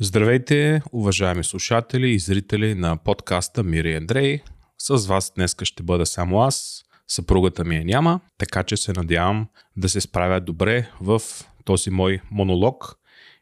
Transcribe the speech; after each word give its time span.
Здравейте, 0.00 0.82
уважаеми 0.92 1.44
слушатели 1.44 2.10
и 2.10 2.18
зрители 2.18 2.74
на 2.74 2.96
подкаста 2.96 3.62
Мири 3.62 3.90
и 3.90 3.94
Андрей. 3.94 4.40
С 4.78 5.06
вас 5.06 5.32
днес 5.36 5.56
ще 5.62 5.82
бъда 5.82 6.06
само 6.06 6.40
аз, 6.40 6.84
съпругата 7.08 7.64
ми 7.64 7.76
е 7.76 7.84
няма, 7.84 8.20
така 8.38 8.62
че 8.62 8.76
се 8.76 8.92
надявам 8.92 9.48
да 9.76 9.88
се 9.88 10.00
справя 10.00 10.40
добре 10.40 10.88
в 11.00 11.22
този 11.64 11.90
мой 11.90 12.20
монолог, 12.30 12.98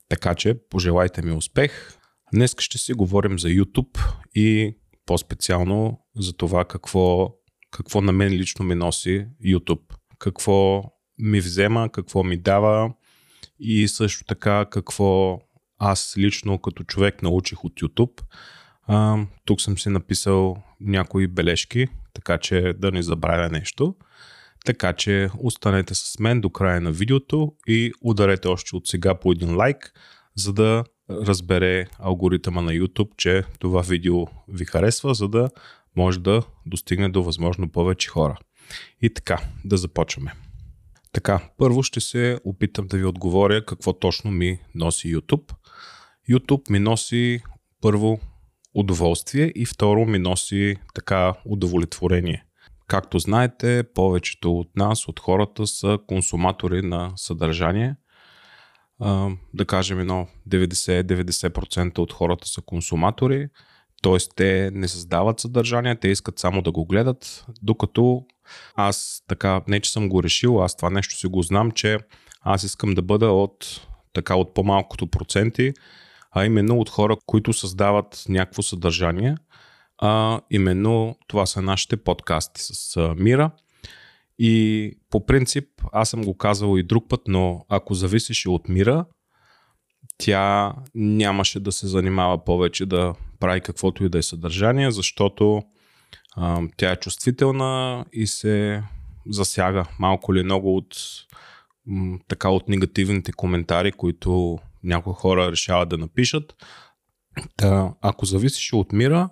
така 0.08 0.34
че 0.34 0.54
пожелайте 0.70 1.22
ми 1.22 1.32
успех. 1.32 1.98
Днес 2.34 2.54
ще 2.58 2.78
си 2.78 2.92
говорим 2.92 3.38
за 3.38 3.48
YouTube 3.48 3.98
и 4.34 4.76
по-специално 5.06 6.00
за 6.16 6.32
това 6.32 6.64
какво, 6.64 7.34
какво 7.70 8.00
на 8.00 8.12
мен 8.12 8.32
лично 8.32 8.64
ми 8.64 8.74
носи 8.74 9.26
YouTube. 9.44 9.94
Какво 10.18 10.84
ми 11.18 11.40
взема, 11.40 11.88
какво 11.92 12.22
ми 12.24 12.36
дава 12.36 12.92
и 13.60 13.88
също 13.88 14.24
така 14.24 14.66
какво 14.70 15.40
аз 15.82 16.14
лично 16.18 16.58
като 16.58 16.84
човек 16.84 17.22
научих 17.22 17.64
от 17.64 17.72
YouTube. 17.72 18.22
А, 18.86 19.18
тук 19.44 19.60
съм 19.60 19.78
си 19.78 19.88
написал 19.88 20.56
някои 20.80 21.26
бележки, 21.26 21.86
така 22.14 22.38
че 22.38 22.74
да 22.78 22.90
не 22.90 23.02
забравя 23.02 23.48
нещо. 23.48 23.94
Така 24.64 24.92
че 24.92 25.28
останете 25.38 25.94
с 25.94 26.18
мен 26.18 26.40
до 26.40 26.50
края 26.50 26.80
на 26.80 26.92
видеото 26.92 27.52
и 27.66 27.92
ударете 28.02 28.48
още 28.48 28.76
от 28.76 28.86
сега 28.86 29.14
по 29.14 29.32
един 29.32 29.56
лайк, 29.56 29.92
за 30.34 30.52
да 30.52 30.84
разбере 31.10 31.86
алгоритъма 31.98 32.62
на 32.62 32.72
YouTube, 32.72 33.10
че 33.16 33.44
това 33.58 33.82
видео 33.82 34.26
ви 34.48 34.64
харесва, 34.64 35.14
за 35.14 35.28
да 35.28 35.50
може 35.96 36.20
да 36.20 36.42
достигне 36.66 37.08
до 37.08 37.22
възможно 37.22 37.68
повече 37.68 38.08
хора. 38.08 38.38
И 39.02 39.14
така, 39.14 39.40
да 39.64 39.76
започваме. 39.76 40.32
Така, 41.12 41.40
първо 41.58 41.82
ще 41.82 42.00
се 42.00 42.38
опитам 42.44 42.86
да 42.86 42.96
ви 42.96 43.04
отговоря 43.04 43.64
какво 43.64 43.92
точно 43.92 44.30
ми 44.30 44.58
носи 44.74 45.16
YouTube. 45.16 45.52
YouTube 46.30 46.70
ми 46.70 46.78
носи 46.78 47.40
първо 47.80 48.20
удоволствие 48.74 49.52
и 49.54 49.66
второ 49.66 50.06
ми 50.06 50.18
носи 50.18 50.76
така 50.94 51.34
удовлетворение. 51.44 52.44
Както 52.86 53.18
знаете, 53.18 53.84
повечето 53.94 54.58
от 54.58 54.76
нас, 54.76 55.08
от 55.08 55.20
хората 55.20 55.66
са 55.66 55.98
консуматори 56.06 56.82
на 56.82 57.12
съдържание. 57.16 57.96
да 59.54 59.64
кажем 59.66 60.00
едно 60.00 60.28
90-90% 60.48 61.98
от 61.98 62.12
хората 62.12 62.48
са 62.48 62.62
консуматори, 62.62 63.48
т.е. 64.02 64.18
те 64.36 64.70
не 64.74 64.88
създават 64.88 65.40
съдържание, 65.40 65.96
те 65.96 66.08
искат 66.08 66.38
само 66.38 66.62
да 66.62 66.72
го 66.72 66.86
гледат, 66.86 67.44
докато 67.62 68.24
аз 68.74 69.22
така, 69.28 69.60
не 69.68 69.80
че 69.80 69.92
съм 69.92 70.08
го 70.08 70.22
решил, 70.22 70.62
аз 70.62 70.76
това 70.76 70.90
нещо 70.90 71.16
си 71.16 71.26
го 71.26 71.42
знам, 71.42 71.70
че 71.70 71.98
аз 72.40 72.62
искам 72.62 72.94
да 72.94 73.02
бъда 73.02 73.26
от 73.26 73.86
така 74.12 74.36
от 74.36 74.54
по-малкото 74.54 75.06
проценти, 75.06 75.72
а 76.30 76.44
именно 76.44 76.78
от 76.78 76.90
хора, 76.90 77.16
които 77.26 77.52
създават 77.52 78.24
някакво 78.28 78.62
съдържание. 78.62 79.36
А 79.98 80.40
именно 80.50 81.16
това 81.28 81.46
са 81.46 81.62
нашите 81.62 81.96
подкасти 81.96 82.60
с 82.64 83.14
Мира. 83.16 83.50
И 84.38 84.92
по 85.10 85.26
принцип, 85.26 85.64
аз 85.92 86.08
съм 86.08 86.24
го 86.24 86.36
казал 86.36 86.78
и 86.78 86.82
друг 86.82 87.08
път, 87.08 87.20
но 87.28 87.64
ако 87.68 87.94
зависеше 87.94 88.48
от 88.48 88.68
Мира, 88.68 89.04
тя 90.18 90.74
нямаше 90.94 91.60
да 91.60 91.72
се 91.72 91.86
занимава 91.86 92.44
повече 92.44 92.86
да 92.86 93.14
прави 93.42 93.60
каквото 93.60 94.04
и 94.04 94.08
да 94.08 94.18
е 94.18 94.22
съдържание, 94.22 94.90
защото 94.90 95.62
а, 96.36 96.60
тя 96.76 96.92
е 96.92 96.96
чувствителна 96.96 98.04
и 98.12 98.26
се 98.26 98.82
засяга 99.30 99.86
малко 99.98 100.34
или 100.34 100.42
много 100.42 100.76
от 100.76 100.96
м, 101.86 102.18
така 102.28 102.48
от 102.48 102.68
негативните 102.68 103.32
коментари, 103.32 103.92
които 103.92 104.58
някои 104.84 105.12
хора 105.14 105.50
решават 105.50 105.88
да 105.88 105.98
напишат. 105.98 106.54
Та, 107.56 107.94
ако 108.00 108.26
зависеше 108.26 108.76
от 108.76 108.92
мира, 108.92 109.28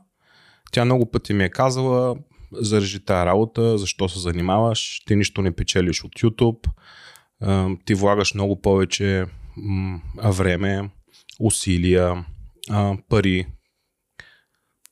тя 0.72 0.84
много 0.84 1.10
пъти 1.10 1.32
ми 1.32 1.44
е 1.44 1.48
казала, 1.48 2.16
зарежи 2.52 3.04
тая 3.04 3.26
работа, 3.26 3.78
защо 3.78 4.08
се 4.08 4.18
занимаваш, 4.18 5.02
ти 5.06 5.16
нищо 5.16 5.42
не 5.42 5.52
печелиш 5.52 6.04
от 6.04 6.12
YouTube, 6.12 6.68
ти 7.84 7.94
влагаш 7.94 8.34
много 8.34 8.60
повече 8.60 9.26
време, 10.24 10.90
усилия, 11.40 12.24
пари 13.08 13.46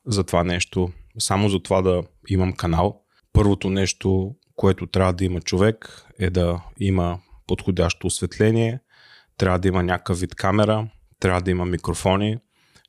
за 0.09 0.25
това 0.25 0.45
нещо, 0.45 0.91
само 1.19 1.49
за 1.49 1.63
това 1.63 1.83
да 1.83 2.03
имам 2.29 2.53
канал. 2.53 3.01
Първото 3.33 3.71
нещо, 3.71 4.35
което 4.57 4.87
трябва 4.87 5.13
да 5.13 5.25
има 5.25 5.41
човек 5.41 6.05
е 6.19 6.31
да 6.31 6.61
има 6.81 7.19
подходящо 7.47 8.07
осветление, 8.07 8.81
трябва 9.37 9.59
да 9.59 9.69
има 9.69 9.83
някакъв 9.83 10.21
вид 10.21 10.35
камера, 10.35 10.89
трябва 11.21 11.41
да 11.41 11.51
има 11.51 11.65
микрофони, 11.65 12.39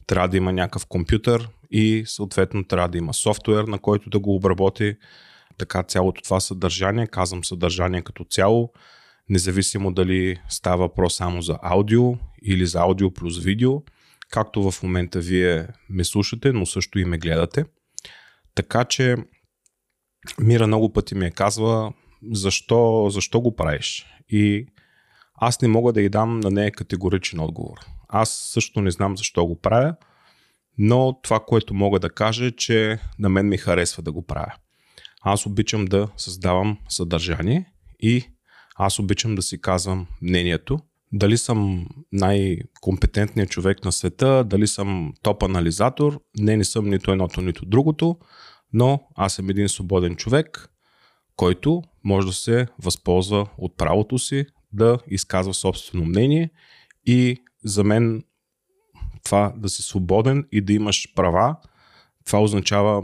трябва 0.07 0.27
да 0.27 0.37
има 0.37 0.53
някакъв 0.53 0.85
компютър 0.85 1.49
и 1.71 2.03
съответно 2.05 2.63
трябва 2.63 2.89
да 2.89 2.97
има 2.97 3.13
софтуер, 3.13 3.63
на 3.63 3.79
който 3.79 4.09
да 4.09 4.19
го 4.19 4.35
обработи. 4.35 4.95
Така 5.57 5.83
цялото 5.83 6.21
това 6.21 6.39
съдържание, 6.39 7.07
казвам 7.07 7.43
съдържание 7.43 8.01
като 8.01 8.23
цяло, 8.23 8.71
независимо 9.29 9.91
дали 9.93 10.37
става 10.49 10.77
въпрос 10.77 11.15
само 11.15 11.41
за 11.41 11.59
аудио 11.61 12.13
или 12.43 12.65
за 12.65 12.79
аудио 12.79 13.11
плюс 13.11 13.39
видео, 13.39 13.81
както 14.29 14.71
в 14.71 14.83
момента 14.83 15.19
вие 15.19 15.67
ме 15.89 16.03
слушате, 16.03 16.51
но 16.51 16.65
също 16.65 16.99
и 16.99 17.05
ме 17.05 17.17
гледате. 17.17 17.65
Така 18.55 18.85
че 18.85 19.15
Мира 20.39 20.67
много 20.67 20.93
пъти 20.93 21.15
ми 21.15 21.25
е 21.25 21.31
казва 21.31 21.93
защо, 22.31 23.07
защо 23.09 23.41
го 23.41 23.55
правиш. 23.55 24.05
И 24.29 24.67
аз 25.35 25.61
не 25.61 25.67
мога 25.67 25.93
да 25.93 26.01
й 26.01 26.09
дам 26.09 26.39
на 26.39 26.51
нея 26.51 26.71
категоричен 26.71 27.39
отговор. 27.39 27.77
Аз 28.07 28.49
също 28.53 28.81
не 28.81 28.91
знам 28.91 29.17
защо 29.17 29.45
го 29.45 29.61
правя, 29.61 29.95
но 30.77 31.19
това, 31.21 31.39
което 31.39 31.73
мога 31.73 31.99
да 31.99 32.09
кажа 32.09 32.45
е, 32.45 32.51
че 32.51 32.99
на 33.19 33.29
мен 33.29 33.47
ми 33.47 33.57
харесва 33.57 34.03
да 34.03 34.11
го 34.11 34.25
правя. 34.25 34.53
Аз 35.21 35.45
обичам 35.45 35.85
да 35.85 36.09
създавам 36.17 36.77
съдържание 36.89 37.71
и 37.99 38.25
аз 38.75 38.99
обичам 38.99 39.35
да 39.35 39.41
си 39.41 39.61
казвам 39.61 40.07
мнението. 40.21 40.79
Дали 41.13 41.37
съм 41.37 41.87
най-компетентният 42.11 43.49
човек 43.49 43.85
на 43.85 43.91
света, 43.91 44.43
дали 44.43 44.67
съм 44.67 45.13
топ 45.21 45.43
анализатор, 45.43 46.21
не, 46.37 46.57
не 46.57 46.63
съм 46.63 46.89
нито 46.89 47.11
едното, 47.11 47.41
нито 47.41 47.65
другото, 47.65 48.17
но 48.73 49.01
аз 49.15 49.33
съм 49.33 49.49
един 49.49 49.69
свободен 49.69 50.15
човек, 50.15 50.69
който 51.35 51.81
може 52.03 52.27
да 52.27 52.33
се 52.33 52.67
възползва 52.83 53.49
от 53.57 53.77
правото 53.77 54.19
си 54.19 54.45
да 54.73 54.99
изказва 55.07 55.53
собствено 55.53 56.05
мнение 56.05 56.49
и 57.05 57.37
за 57.63 57.83
мен 57.83 58.23
това 59.23 59.53
да 59.57 59.69
си 59.69 59.81
свободен 59.81 60.47
и 60.51 60.61
да 60.61 60.73
имаш 60.73 61.13
права, 61.15 61.55
това 62.25 62.41
означава 62.41 63.03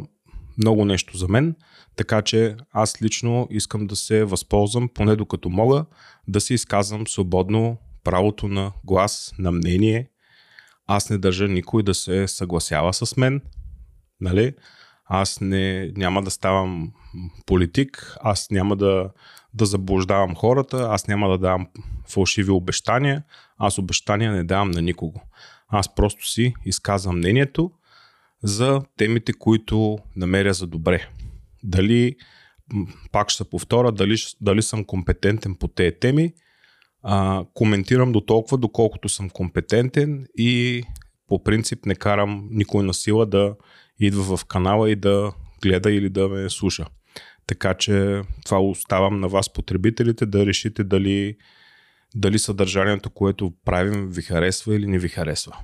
много 0.57 0.85
нещо 0.85 1.17
за 1.17 1.27
мен, 1.27 1.55
така 1.95 2.21
че 2.21 2.55
аз 2.71 3.01
лично 3.01 3.47
искам 3.49 3.87
да 3.87 3.95
се 3.95 4.23
възползвам, 4.23 4.89
поне 4.93 5.15
докато 5.15 5.49
мога, 5.49 5.85
да 6.27 6.41
се 6.41 6.53
изказвам 6.53 7.07
свободно 7.07 7.77
правото 8.05 8.47
на 8.47 8.71
глас, 8.83 9.33
на 9.39 9.51
мнение. 9.51 10.09
Аз 10.87 11.09
не 11.09 11.17
държа 11.17 11.47
никой 11.47 11.83
да 11.83 11.93
се 11.93 12.27
съгласява 12.27 12.93
с 12.93 13.17
мен, 13.17 13.41
нали? 14.21 14.53
Аз 15.05 15.41
не, 15.41 15.91
няма 15.97 16.23
да 16.23 16.31
ставам 16.31 16.91
политик, 17.45 18.17
аз 18.21 18.51
няма 18.51 18.75
да, 18.75 19.09
да 19.53 19.65
заблуждавам 19.65 20.35
хората, 20.35 20.87
аз 20.91 21.07
няма 21.07 21.29
да 21.29 21.37
давам 21.37 21.67
фалшиви 22.09 22.51
обещания, 22.51 23.23
аз 23.57 23.77
обещания 23.77 24.31
не 24.31 24.43
давам 24.43 24.71
на 24.71 24.81
никого. 24.81 25.21
Аз 25.67 25.95
просто 25.95 26.29
си 26.29 26.53
изказвам 26.65 27.17
мнението 27.17 27.71
за 28.43 28.81
темите, 28.97 29.33
които 29.33 29.97
намеря 30.15 30.53
за 30.53 30.67
добре. 30.67 31.09
Дали, 31.63 32.15
пак 33.11 33.29
ще 33.29 33.43
се 33.43 33.49
повторя, 33.49 33.91
дали, 33.91 34.15
дали 34.41 34.61
съм 34.61 34.85
компетентен 34.85 35.55
по 35.55 35.67
тези 35.67 35.95
теми, 36.01 36.33
а, 37.07 37.45
коментирам 37.53 38.11
до 38.11 38.21
толкова, 38.21 38.57
доколкото 38.57 39.09
съм 39.09 39.29
компетентен 39.29 40.25
и 40.37 40.83
по 41.27 41.43
принцип 41.43 41.85
не 41.85 41.95
карам 41.95 42.47
никой 42.51 42.83
на 42.83 42.93
сила 42.93 43.25
да 43.25 43.55
идва 43.99 44.37
в 44.37 44.45
канала 44.45 44.91
и 44.91 44.95
да 44.95 45.33
гледа 45.63 45.91
или 45.91 46.09
да 46.09 46.27
ме 46.29 46.49
слуша. 46.49 46.85
Така 47.47 47.73
че 47.73 48.21
това 48.45 48.61
оставам 48.61 49.19
на 49.19 49.27
вас, 49.27 49.53
потребителите, 49.53 50.25
да 50.25 50.45
решите 50.45 50.83
дали, 50.83 51.37
дали 52.15 52.39
съдържанието, 52.39 53.09
което 53.09 53.53
правим, 53.65 54.09
ви 54.09 54.21
харесва 54.21 54.75
или 54.75 54.87
не 54.87 54.99
ви 54.99 55.07
харесва. 55.07 55.57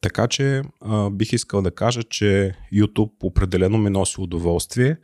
Така 0.00 0.28
че 0.28 0.62
а, 0.80 1.10
бих 1.10 1.32
искал 1.32 1.62
да 1.62 1.70
кажа, 1.70 2.02
че 2.02 2.54
YouTube 2.72 3.12
определено 3.22 3.78
ми 3.78 3.90
носи 3.90 4.20
удоволствие, 4.20 4.96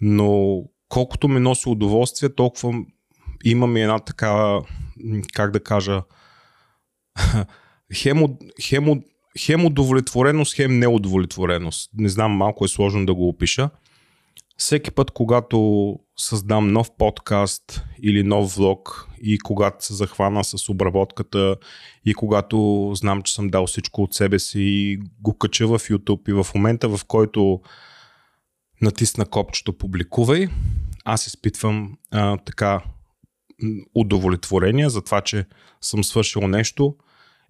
но 0.00 0.62
колкото 0.88 1.28
ми 1.28 1.40
носи 1.40 1.68
удоволствие, 1.68 2.34
толкова 2.34 2.84
имам 3.44 3.76
и 3.76 3.82
една 3.82 3.98
такава, 3.98 4.64
как 5.34 5.50
да 5.50 5.60
кажа, 5.60 6.02
хем, 7.94 8.24
хем, 8.62 9.02
хем 9.38 9.64
удовлетвореност, 9.64 10.54
хем 10.56 10.78
неудовлетвореност. 10.78 11.90
Не 11.94 12.08
знам, 12.08 12.32
малко 12.32 12.64
е 12.64 12.68
сложно 12.68 13.06
да 13.06 13.14
го 13.14 13.28
опиша. 13.28 13.70
Всеки 14.56 14.90
път, 14.90 15.10
когато 15.10 15.98
създам 16.16 16.72
нов 16.72 16.90
подкаст 16.98 17.84
или 18.02 18.22
нов 18.22 18.54
влог 18.54 19.08
и 19.22 19.38
когато 19.38 19.84
се 19.84 19.94
захвана 19.94 20.44
с 20.44 20.68
обработката 20.68 21.56
и 22.04 22.14
когато 22.14 22.90
знам, 22.94 23.22
че 23.22 23.34
съм 23.34 23.48
дал 23.48 23.66
всичко 23.66 24.02
от 24.02 24.14
себе 24.14 24.38
си 24.38 24.60
и 24.60 24.98
го 25.20 25.38
кача 25.38 25.66
в 25.66 25.78
YouTube 25.78 26.30
и 26.30 26.32
в 26.32 26.46
момента, 26.54 26.88
в 26.88 27.00
който 27.04 27.60
натисна 28.82 29.26
копчето 29.26 29.72
публикувай, 29.72 30.46
аз 31.04 31.26
изпитвам 31.26 31.98
а, 32.10 32.36
така 32.36 32.82
удовлетворение 33.94 34.88
за 34.88 35.02
това, 35.02 35.20
че 35.20 35.46
съм 35.80 36.04
свършил 36.04 36.48
нещо 36.48 36.96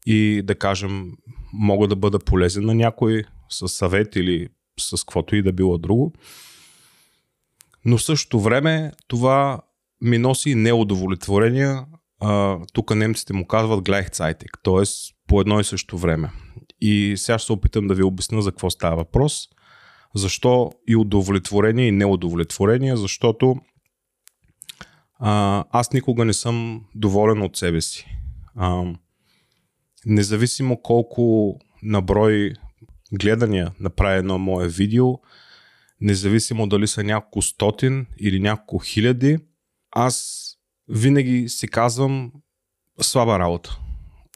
и 0.07 0.43
да 0.45 0.55
кажем, 0.55 1.13
мога 1.53 1.89
да 1.89 1.97
бъда 1.97 2.19
полезен 2.19 2.65
на 2.65 2.75
някой 2.75 3.25
с 3.49 3.69
съвет 3.69 4.17
или 4.17 4.49
с 4.81 5.05
каквото 5.05 5.37
и 5.37 5.43
да 5.43 5.53
било 5.53 5.79
друго. 5.79 6.13
Но 7.85 7.99
в 7.99 8.03
същото 8.03 8.41
време 8.41 8.93
това 9.09 9.61
ми 10.01 10.19
носи 10.19 10.55
неудовлетворение. 10.55 11.77
Тук 12.73 12.95
немците 12.95 13.33
му 13.33 13.47
казват 13.47 13.85
gleichzeitig, 13.85 14.51
т.е. 14.63 15.15
по 15.27 15.41
едно 15.41 15.61
и 15.61 15.65
също 15.65 15.99
време. 15.99 16.31
И 16.81 17.15
сега 17.17 17.39
ще 17.39 17.47
се 17.47 17.53
опитам 17.53 17.87
да 17.87 17.95
ви 17.95 18.03
обясня 18.03 18.43
за 18.43 18.51
какво 18.51 18.71
става 18.71 18.97
въпрос. 18.97 19.49
Защо 20.15 20.73
и 20.89 20.97
удовлетворение 20.97 21.89
и 21.89 21.93
неудовлетворение? 21.93 22.97
Защото 22.97 23.57
а, 25.19 25.65
аз 25.71 25.93
никога 25.93 26.25
не 26.25 26.33
съм 26.33 26.85
доволен 26.95 27.43
от 27.43 27.57
себе 27.57 27.81
си. 27.81 28.07
А, 28.57 28.85
независимо 30.07 30.83
колко 30.83 31.55
наброй 31.83 32.53
гледания 33.13 33.73
направи 33.81 34.19
едно 34.19 34.39
мое 34.39 34.69
видео, 34.69 35.15
независимо 36.01 36.67
дали 36.67 36.87
са 36.87 37.05
няколко 37.05 37.43
стотин 37.43 38.07
или 38.21 38.41
няколко 38.41 38.79
хиляди, 38.79 39.39
аз 39.91 40.45
винаги 40.89 41.49
си 41.49 41.69
казвам 41.69 42.33
слаба 43.01 43.39
работа. 43.39 43.79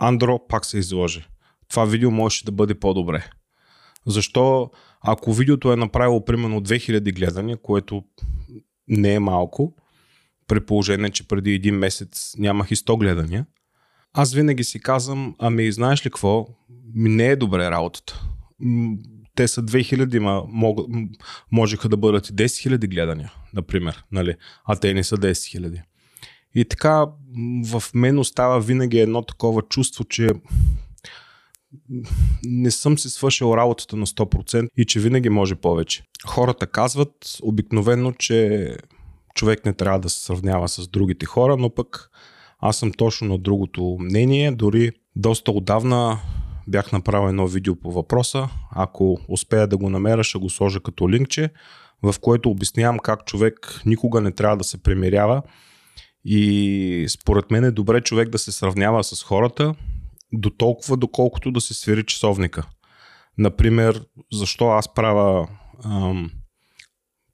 Андро 0.01 0.47
пак 0.49 0.67
се 0.67 0.79
изложи. 0.79 1.27
Това 1.69 1.85
видео 1.85 2.11
може 2.11 2.45
да 2.45 2.53
бъде 2.53 2.75
по-добре. 2.75 3.31
Защо 4.07 4.71
ако 5.01 5.33
видеото 5.33 5.73
е 5.73 5.77
направило 5.77 6.25
примерно 6.25 6.61
2000 6.61 7.15
гледания, 7.15 7.57
което 7.57 8.05
не 8.89 9.15
е 9.15 9.19
малко, 9.19 9.75
при 10.53 10.67
положение, 10.67 11.11
че 11.11 11.29
преди 11.29 11.53
един 11.53 11.75
месец 11.75 12.35
нямах 12.39 12.71
и 12.71 12.77
100 12.77 12.99
гледания, 12.99 13.47
аз 14.13 14.35
винаги 14.35 14.65
си 14.65 14.81
казвам, 14.81 15.35
ами 15.39 15.73
знаеш 15.73 16.07
ли 16.07 16.11
какво, 16.11 16.47
не 16.95 17.27
е 17.27 17.37
добре 17.37 17.71
работата 17.71 18.21
те 19.35 19.49
са 19.49 19.63
2000, 19.63 20.19
ма 20.19 20.45
мог, 20.49 20.79
можеха 21.53 21.89
да 21.89 21.97
бъдат 21.97 22.29
и 22.29 22.33
10 22.33 22.45
000 22.45 22.89
гледания, 22.89 23.33
например, 23.55 24.05
нали? 24.13 24.35
а 24.65 24.77
те 24.77 24.95
не 24.95 25.05
са 25.05 25.17
10 25.17 25.33
000. 25.33 25.83
И 26.55 26.65
така 26.65 27.07
в 27.65 27.83
мен 27.95 28.19
остава 28.19 28.59
винаги 28.59 28.99
едно 28.99 29.23
такова 29.23 29.63
чувство, 29.63 30.05
че 30.05 30.29
не 32.45 32.71
съм 32.71 32.99
си 32.99 33.11
свършил 33.11 33.55
работата 33.57 33.97
на 33.97 34.07
100% 34.07 34.69
и 34.77 34.85
че 34.85 35.01
винаги 35.01 35.29
може 35.29 35.55
повече. 35.55 36.03
Хората 36.27 36.67
казват 36.67 37.39
обикновено, 37.43 38.13
че 38.13 38.69
човек 39.35 39.65
не 39.67 39.73
трябва 39.73 40.01
да 40.01 40.09
се 40.09 40.25
сравнява 40.25 40.69
с 40.69 40.89
другите 40.89 41.27
хора, 41.27 41.57
но 41.57 41.71
пък 41.71 42.11
аз 42.59 42.77
съм 42.77 42.93
точно 42.93 43.29
на 43.29 43.39
другото 43.39 43.97
мнение. 44.01 44.53
Дори 44.53 44.91
доста 45.17 45.53
отдавна 45.53 46.19
бях 46.69 46.93
направил 46.93 47.29
едно 47.29 47.47
видео 47.47 47.77
по 47.77 47.93
въпроса. 47.93 48.49
Ако 48.71 49.19
успея 49.29 49.67
да 49.67 49.77
го 49.77 49.91
намеря, 49.91 50.25
ще 50.25 50.39
го 50.39 50.51
сложа 50.51 50.81
като 50.81 51.11
линкче, 51.11 51.51
в 52.03 52.15
което 52.21 52.51
обяснявам 52.51 52.99
как 52.99 53.25
човек 53.25 53.81
никога 53.87 54.21
не 54.21 54.33
трябва 54.33 54.57
да 54.57 54.65
се 54.65 54.83
примирява 54.83 55.43
и 56.25 57.07
според 57.09 57.51
мен 57.51 57.65
е 57.65 57.71
добре 57.71 58.01
човек 58.01 58.29
да 58.29 58.39
се 58.39 58.53
сравнява 58.53 59.05
с 59.05 59.23
хората 59.23 59.75
до 60.33 60.51
толкова, 60.51 60.97
доколкото 60.97 61.51
да 61.51 61.61
се 61.61 61.75
свири 61.75 62.05
часовника. 62.05 62.67
Например, 63.39 64.05
защо 64.33 64.69
аз 64.69 64.95
правя 64.95 65.49
ам, 65.85 66.31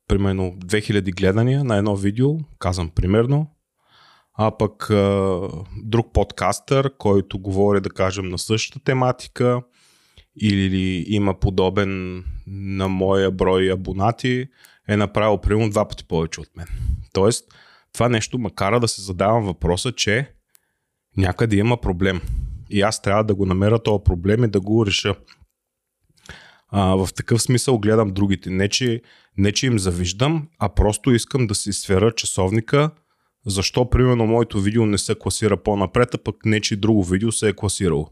примерно 0.08 0.52
2000 0.52 1.14
гледания 1.14 1.64
на 1.64 1.76
едно 1.76 1.96
видео, 1.96 2.30
казвам 2.58 2.90
примерно, 2.90 3.46
а 4.34 4.56
пък 4.58 4.90
а, 4.90 5.40
друг 5.84 6.12
подкастър, 6.12 6.96
който 6.98 7.38
говори, 7.38 7.80
да 7.80 7.90
кажем, 7.90 8.28
на 8.28 8.38
същата 8.38 8.84
тематика 8.84 9.62
или 10.40 11.04
има 11.08 11.40
подобен 11.40 12.24
на 12.46 12.88
моя 12.88 13.30
брой 13.30 13.72
абонати, 13.72 14.48
е 14.88 14.96
направил 14.96 15.38
примерно 15.38 15.70
два 15.70 15.88
пъти 15.88 16.04
повече 16.04 16.40
от 16.40 16.56
мен. 16.56 16.66
Тоест, 17.12 17.44
това 17.92 18.08
нещо 18.08 18.38
ме 18.38 18.50
кара 18.50 18.80
да 18.80 18.88
се 18.88 19.02
задавам 19.02 19.44
въпроса, 19.44 19.92
че 19.92 20.30
някъде 21.16 21.56
има 21.56 21.80
проблем. 21.80 22.20
И 22.70 22.82
аз 22.82 23.02
трябва 23.02 23.24
да 23.24 23.34
го 23.34 23.46
намеря 23.46 23.78
този 23.78 24.04
проблем 24.04 24.44
и 24.44 24.48
да 24.48 24.60
го 24.60 24.86
реша. 24.86 25.14
А, 26.70 26.94
в 26.94 27.08
такъв 27.14 27.42
смисъл 27.42 27.78
гледам 27.78 28.10
другите. 28.10 28.50
Не 28.50 28.68
че, 28.68 29.02
не, 29.36 29.52
че 29.52 29.66
им 29.66 29.78
завиждам, 29.78 30.48
а 30.58 30.68
просто 30.68 31.10
искам 31.10 31.46
да 31.46 31.54
си 31.54 31.72
свера 31.72 32.14
часовника– 32.14 32.90
защо, 33.46 33.90
примерно, 33.90 34.26
моето 34.26 34.60
видео 34.60 34.86
не 34.86 34.98
се 34.98 35.14
класира 35.20 35.56
по-напред, 35.56 36.14
а 36.14 36.18
пък 36.18 36.36
не, 36.44 36.60
че 36.60 36.76
друго 36.76 37.04
видео 37.04 37.32
се 37.32 37.48
е 37.48 37.52
класирало. 37.52 38.08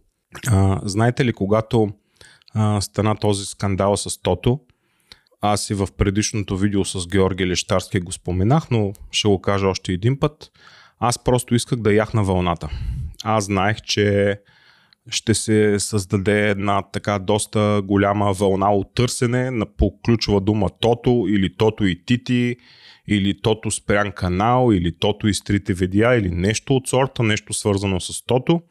А, 0.46 0.80
знаете 0.84 1.24
ли, 1.24 1.32
когато 1.32 1.88
а, 2.54 2.80
стана 2.80 3.16
този 3.16 3.46
скандал 3.46 3.96
с 3.96 4.22
Тото, 4.22 4.60
аз 5.40 5.70
и 5.70 5.74
в 5.74 5.88
предишното 5.98 6.56
видео 6.56 6.84
с 6.84 7.08
Георги 7.08 7.46
Лещарски 7.46 8.00
го 8.00 8.12
споменах, 8.12 8.70
но 8.70 8.92
ще 9.10 9.28
го 9.28 9.40
кажа 9.40 9.66
още 9.66 9.92
един 9.92 10.18
път. 10.18 10.50
Аз 10.98 11.24
просто 11.24 11.54
исках 11.54 11.78
да 11.78 11.92
яхна 11.92 12.24
вълната. 12.24 12.68
Аз 13.24 13.44
знаех, 13.44 13.76
че 13.80 14.36
ще 15.10 15.34
се 15.34 15.78
създаде 15.78 16.50
една 16.50 16.82
така 16.82 17.18
доста 17.18 17.82
голяма 17.84 18.32
вълна 18.32 18.72
от 18.72 18.94
търсене 18.94 19.50
на 19.50 19.66
по 19.66 20.00
ключова 20.04 20.40
дума 20.40 20.68
Тото 20.80 21.26
или 21.28 21.56
Тото 21.56 21.84
и 21.84 22.04
Тити 22.04 22.56
или 23.08 23.40
Тото 23.40 23.70
спрян 23.70 24.12
канал, 24.12 24.72
или 24.72 24.98
Тото 24.98 25.28
изтрите 25.28 25.74
видеа, 25.74 26.14
или 26.14 26.30
нещо 26.30 26.76
от 26.76 26.88
сорта, 26.88 27.22
нещо 27.22 27.52
свързано 27.52 28.00
с 28.00 28.24
Тото. 28.24 28.62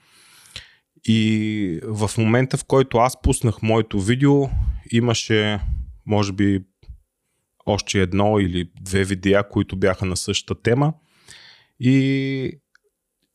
И 1.07 1.79
в 1.83 2.11
момента, 2.17 2.57
в 2.57 2.65
който 2.65 2.97
аз 2.97 3.21
пуснах 3.21 3.61
моето 3.61 4.01
видео, 4.01 4.49
имаше, 4.91 5.59
може 6.05 6.33
би, 6.33 6.63
още 7.65 8.01
едно 8.01 8.39
или 8.39 8.71
две 8.81 9.03
видеа, 9.03 9.49
които 9.49 9.75
бяха 9.75 10.05
на 10.05 10.17
същата 10.17 10.61
тема. 10.61 10.93
И 11.79 12.59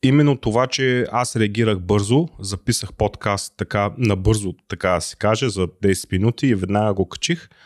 именно 0.03 0.37
това, 0.37 0.67
че 0.67 1.05
аз 1.11 1.35
реагирах 1.35 1.79
бързо, 1.79 2.27
записах 2.39 2.93
подкаст 2.93 3.53
така 3.57 3.91
набързо, 3.97 4.53
така 4.67 4.89
да 4.89 5.01
се 5.01 5.15
каже, 5.15 5.49
за 5.49 5.67
10 5.67 6.11
минути 6.11 6.47
и 6.47 6.55
веднага 6.55 6.93
го 6.93 7.09
качих– 7.09 7.49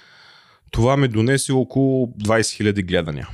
това 0.76 0.98
ми 0.98 1.08
донесе 1.08 1.52
около 1.52 2.08
20 2.08 2.74
000 2.74 2.88
гледания. 2.88 3.30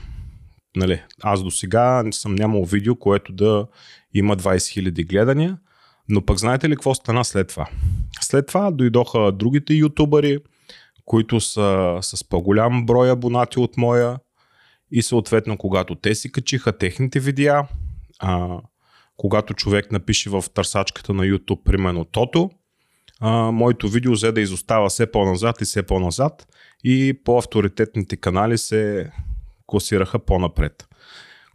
Нали, 0.76 1.04
аз 1.24 1.44
до 1.44 1.52
сега 1.52 2.04
не 2.04 2.12
съм 2.12 2.36
нямал 2.36 2.64
видео, 2.64 2.96
което 2.96 3.34
да 3.34 3.68
има 4.14 4.38
20 4.38 4.92
000 4.92 5.10
гледания, 5.10 5.58
но 6.10 6.26
пък 6.26 6.40
знаете 6.40 6.70
ли 6.70 6.76
какво 6.76 6.96
стана 6.96 7.26
след 7.26 7.48
това? 7.48 7.68
След 8.22 8.48
това 8.48 8.72
дойдоха 8.72 9.32
другите 9.32 9.74
ютубъри, 9.74 10.38
които 11.06 11.40
са 11.40 11.98
с 12.02 12.30
по-голям 12.30 12.86
брой 12.86 13.12
абонати 13.12 13.60
от 13.60 13.78
моя 13.78 14.18
и 14.92 15.02
съответно 15.02 15.58
когато 15.58 15.96
те 15.96 16.16
си 16.16 16.32
качиха 16.32 16.78
техните 16.78 17.20
видеа, 17.20 17.68
а, 18.20 18.60
когато 19.22 19.54
човек 19.54 19.92
напише 19.92 20.30
в 20.30 20.46
търсачката 20.54 21.14
на 21.14 21.24
YouTube 21.24 21.64
примерно 21.64 22.06
Тото, 22.06 22.50
а, 23.20 23.52
моето 23.52 23.90
видео 23.90 24.12
взе 24.12 24.32
да 24.32 24.42
изостава 24.42 24.90
все 24.90 25.12
по-назад 25.12 25.62
и 25.62 25.66
все 25.66 25.84
по-назад 25.84 26.48
и 26.84 27.22
по-авторитетните 27.26 28.18
канали 28.18 28.58
се 28.58 29.12
класираха 29.66 30.20
по-напред. 30.20 30.88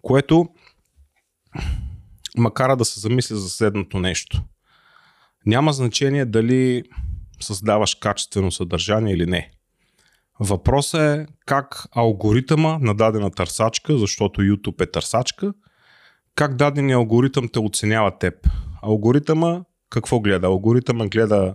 Което 0.03 0.49
макара 2.37 2.77
да 2.77 2.85
се 2.85 3.01
замисля 3.01 3.37
за 3.37 3.49
следното 3.49 3.99
нещо. 3.99 4.43
Няма 5.47 5.73
значение 5.73 6.25
дали 6.25 6.83
създаваш 7.41 7.95
качествено 7.95 8.51
съдържание 8.51 9.15
или 9.15 9.27
не. 9.27 9.51
Въпросът 10.41 11.01
е 11.01 11.27
как 11.47 11.87
алгоритъма 11.93 12.79
на 12.81 12.95
дадена 12.95 13.31
търсачка, 13.31 13.99
защото 13.99 14.41
YouTube 14.41 14.83
е 14.83 14.91
търсачка, 14.91 15.53
как 16.37 16.57
дадения 16.57 16.97
алгоритъм 16.97 17.49
те 17.49 17.59
оценява 17.59 18.19
теб. 18.19 18.35
Алгоритъма 18.83 19.65
какво 19.91 20.21
гледа? 20.21 20.47
Алгоритъма 20.47 21.07
гледа 21.07 21.55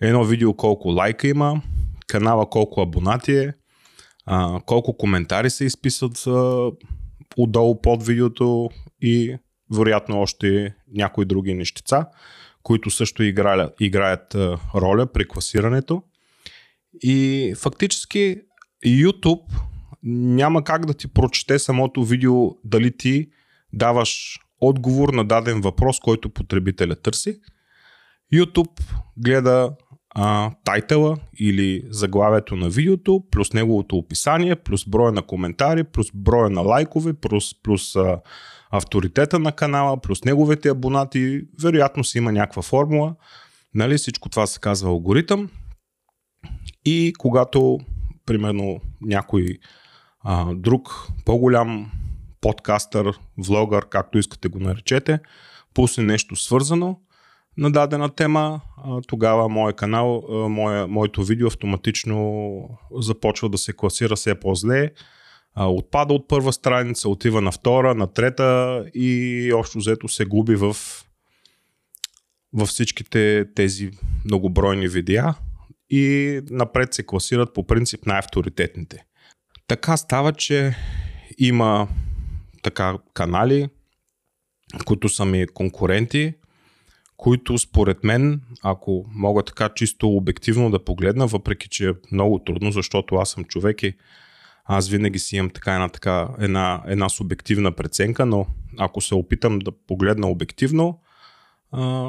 едно 0.00 0.24
видео 0.24 0.54
колко 0.54 0.88
лайка 0.88 1.28
има, 1.28 1.62
канала 2.06 2.50
колко 2.50 2.80
абонати 2.80 3.36
е, 3.36 3.54
а, 4.26 4.60
колко 4.66 4.96
коментари 4.96 5.50
се 5.50 5.64
изписват 5.64 6.26
а, 6.26 6.70
отдолу 7.36 7.80
под 7.80 8.06
видеото 8.06 8.70
и 9.02 9.36
вероятно 9.74 10.20
още 10.20 10.74
някои 10.94 11.24
други 11.24 11.54
нещица, 11.54 12.06
които 12.62 12.90
също 12.90 13.22
играят, 13.22 13.74
играят 13.80 14.34
а, 14.34 14.58
роля 14.74 15.06
при 15.06 15.28
класирането. 15.28 16.02
И 17.02 17.54
фактически 17.58 18.36
YouTube 18.86 19.44
няма 20.02 20.64
как 20.64 20.86
да 20.86 20.94
ти 20.94 21.08
прочете 21.08 21.58
самото 21.58 22.04
видео 22.04 22.50
дали 22.64 22.96
ти 22.96 23.28
даваш 23.72 24.40
отговор 24.60 25.08
на 25.08 25.24
даден 25.24 25.60
въпрос, 25.60 26.00
който 26.00 26.30
потребителя 26.30 26.96
търси. 26.96 27.40
YouTube 28.34 28.80
гледа 29.16 29.72
а, 30.10 30.50
тайтъла 30.64 31.16
или 31.40 31.82
заглавието 31.90 32.56
на 32.56 32.68
видеото, 32.68 33.24
плюс 33.30 33.52
неговото 33.52 33.96
описание, 33.96 34.56
плюс 34.56 34.88
броя 34.88 35.12
на 35.12 35.22
коментари, 35.22 35.84
плюс 35.84 36.06
броя 36.14 36.50
на 36.50 36.60
лайкове, 36.60 37.12
плюс, 37.12 37.62
плюс 37.62 37.96
а, 37.96 38.20
авторитета 38.70 39.38
на 39.38 39.52
канала, 39.52 40.00
плюс 40.00 40.24
неговите 40.24 40.68
абонати. 40.68 41.42
Вероятно 41.62 42.04
си 42.04 42.18
има 42.18 42.32
някаква 42.32 42.62
формула. 42.62 43.14
Нали, 43.74 43.96
всичко 43.96 44.28
това 44.28 44.46
се 44.46 44.60
казва 44.60 44.88
алгоритъм. 44.88 45.48
И 46.84 47.12
когато, 47.18 47.78
примерно, 48.26 48.80
някой 49.00 49.58
а, 50.20 50.54
друг 50.54 51.08
по-голям 51.24 51.92
подкастър, 52.40 53.18
влогър, 53.38 53.88
както 53.88 54.18
искате 54.18 54.48
го 54.48 54.58
наречете, 54.58 55.20
пусне 55.74 56.04
нещо 56.04 56.36
свързано 56.36 57.00
на 57.56 57.70
дадена 57.72 58.08
тема, 58.08 58.60
тогава 59.06 59.48
моят 59.48 59.76
канал, 59.76 60.24
а, 60.30 60.34
моя, 60.48 60.86
моето 60.86 61.24
видео 61.24 61.46
автоматично 61.46 62.60
започва 62.98 63.48
да 63.48 63.58
се 63.58 63.72
класира 63.72 64.16
все 64.16 64.40
по-зле, 64.40 64.90
отпада 65.56 66.14
от 66.14 66.28
първа 66.28 66.52
страница, 66.52 67.08
отива 67.08 67.40
на 67.40 67.52
втора, 67.52 67.94
на 67.94 68.06
трета 68.06 68.84
и 68.94 69.52
общо 69.54 69.78
взето 69.78 70.08
се 70.08 70.24
губи 70.24 70.56
в 70.56 70.76
във 72.52 72.68
всичките 72.68 73.44
тези 73.54 73.90
многобройни 74.24 74.88
видеа 74.88 75.34
и 75.90 76.40
напред 76.50 76.94
се 76.94 77.06
класират 77.06 77.54
по 77.54 77.66
принцип 77.66 78.06
най-авторитетните. 78.06 79.04
Така 79.66 79.96
става, 79.96 80.32
че 80.32 80.76
има 81.38 81.88
така 82.68 82.98
канали, 83.14 83.68
които 84.84 85.08
са 85.08 85.24
ми 85.24 85.46
конкуренти, 85.46 86.34
които 87.16 87.58
според 87.58 88.04
мен, 88.04 88.40
ако 88.62 89.04
мога 89.08 89.42
така 89.42 89.68
чисто 89.74 90.08
обективно 90.08 90.70
да 90.70 90.84
погледна, 90.84 91.26
въпреки 91.26 91.68
че 91.68 91.88
е 91.88 91.92
много 92.12 92.38
трудно, 92.38 92.72
защото 92.72 93.14
аз 93.14 93.30
съм 93.30 93.44
човек 93.44 93.82
и 93.82 93.94
аз 94.64 94.88
винаги 94.88 95.18
си 95.18 95.36
имам 95.36 95.50
така 95.50 95.74
една, 95.74 95.88
така, 95.88 96.28
една, 96.38 96.82
една 96.86 97.08
субективна 97.08 97.72
преценка, 97.72 98.26
но 98.26 98.46
ако 98.78 99.00
се 99.00 99.14
опитам 99.14 99.58
да 99.58 99.72
погледна 99.86 100.28
обективно, 100.28 101.00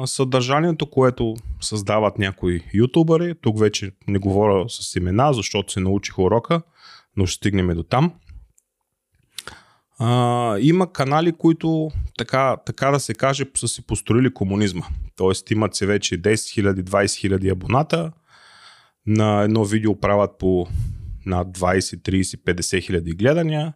съдържанието, 0.04 0.90
което 0.90 1.36
създават 1.60 2.18
някои 2.18 2.60
ютубъри, 2.74 3.34
тук 3.42 3.58
вече 3.60 3.92
не 4.08 4.18
говоря 4.18 4.64
с 4.68 4.96
имена, 4.96 5.32
защото 5.32 5.72
се 5.72 5.80
научих 5.80 6.18
урока, 6.18 6.62
но 7.16 7.26
ще 7.26 7.36
стигнем 7.36 7.74
до 7.74 7.82
там. 7.82 8.12
А, 10.02 10.56
има 10.60 10.92
канали, 10.92 11.32
които 11.32 11.90
така, 12.18 12.56
така 12.66 12.90
да 12.90 13.00
се 13.00 13.14
каже 13.14 13.44
са 13.56 13.68
си 13.68 13.86
построили 13.86 14.34
комунизма. 14.34 14.86
Тоест 15.16 15.50
имат 15.50 15.74
се 15.74 15.86
вече 15.86 16.22
10 16.22 16.32
000, 16.32 16.82
20 16.82 17.38
000 17.38 17.52
абоната. 17.52 18.12
На 19.06 19.42
едно 19.42 19.64
видео 19.64 20.00
правят 20.00 20.30
по 20.38 20.66
над 21.26 21.58
20, 21.58 21.80
30, 21.80 22.44
50 22.44 22.82
хиляди 22.82 23.12
гледания. 23.12 23.72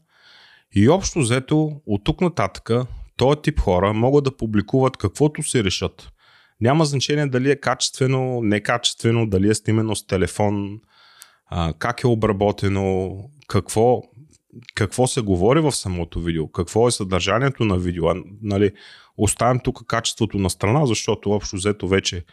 И 0.75 0.89
общо 0.89 1.19
взето, 1.19 1.81
от 1.87 2.05
тук 2.05 2.21
нататък, 2.21 2.71
този 3.17 3.41
тип 3.43 3.61
хора 3.61 3.93
могат 3.93 4.25
да 4.25 4.37
публикуват 4.37 4.97
каквото 4.97 5.43
се 5.43 5.65
решат. 5.65 6.09
Няма 6.61 6.85
значение 6.85 7.27
дали 7.27 7.51
е 7.51 7.57
качествено, 7.57 8.41
некачествено, 8.43 9.27
дали 9.27 9.49
е 9.49 9.55
снимено 9.55 9.97
с 9.97 10.07
телефон, 10.07 10.81
как 11.79 12.03
е 12.03 12.07
обработено, 12.07 13.17
какво, 13.49 14.03
какво 14.75 15.07
се 15.07 15.21
говори 15.21 15.61
в 15.61 15.73
самото 15.73 16.21
видео, 16.21 16.49
какво 16.49 16.89
е 16.89 16.91
съдържанието 16.91 17.65
на 17.65 17.79
видео. 17.79 18.05
Нали, 18.43 18.73
оставям 19.17 19.61
тук 19.61 19.87
качеството 19.87 20.39
на 20.39 20.51
страна, 20.51 20.87
защото 20.87 21.31
общо 21.31 21.57
взето 21.57 21.89
вече 21.89 22.25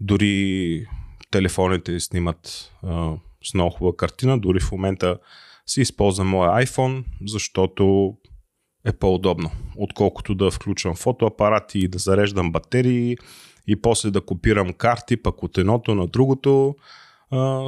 дори 0.00 0.86
телефоните 1.30 2.00
снимат 2.00 2.72
а, 2.82 3.14
с 3.44 3.54
много 3.54 3.70
хубава 3.70 3.96
картина, 3.96 4.38
дори 4.38 4.60
в 4.60 4.72
момента 4.72 5.18
си 5.66 5.80
използвам 5.80 6.28
моя 6.28 6.66
iPhone, 6.66 7.04
защото 7.26 8.14
е 8.84 8.92
по-удобно, 8.92 9.50
отколкото 9.76 10.34
да 10.34 10.50
включвам 10.50 10.96
фотоапарати 10.96 11.78
и 11.78 11.88
да 11.88 11.98
зареждам 11.98 12.52
батерии 12.52 13.16
и 13.66 13.82
после 13.82 14.10
да 14.10 14.20
копирам 14.20 14.72
карти 14.72 15.16
пък 15.16 15.42
от 15.42 15.58
едното 15.58 15.94
на 15.94 16.06
другото. 16.06 16.74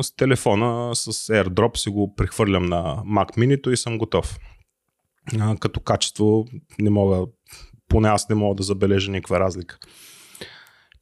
С 0.02 0.16
телефона 0.16 0.95
с 0.95 1.12
AirDrop 1.12 1.76
си 1.76 1.90
го 1.90 2.14
прехвърлям 2.14 2.66
на 2.66 3.02
Mac 3.07 3.37
mini 3.37 3.71
и 3.71 3.76
съм 3.76 3.99
готов. 3.99 4.38
А, 5.40 5.57
като 5.57 5.81
качество 5.81 6.45
не 6.78 6.90
мога, 6.90 7.26
поне 7.88 8.09
аз 8.09 8.28
не 8.28 8.35
мога 8.35 8.54
да 8.54 8.62
забележа 8.62 9.11
никаква 9.11 9.40
разлика. 9.40 9.78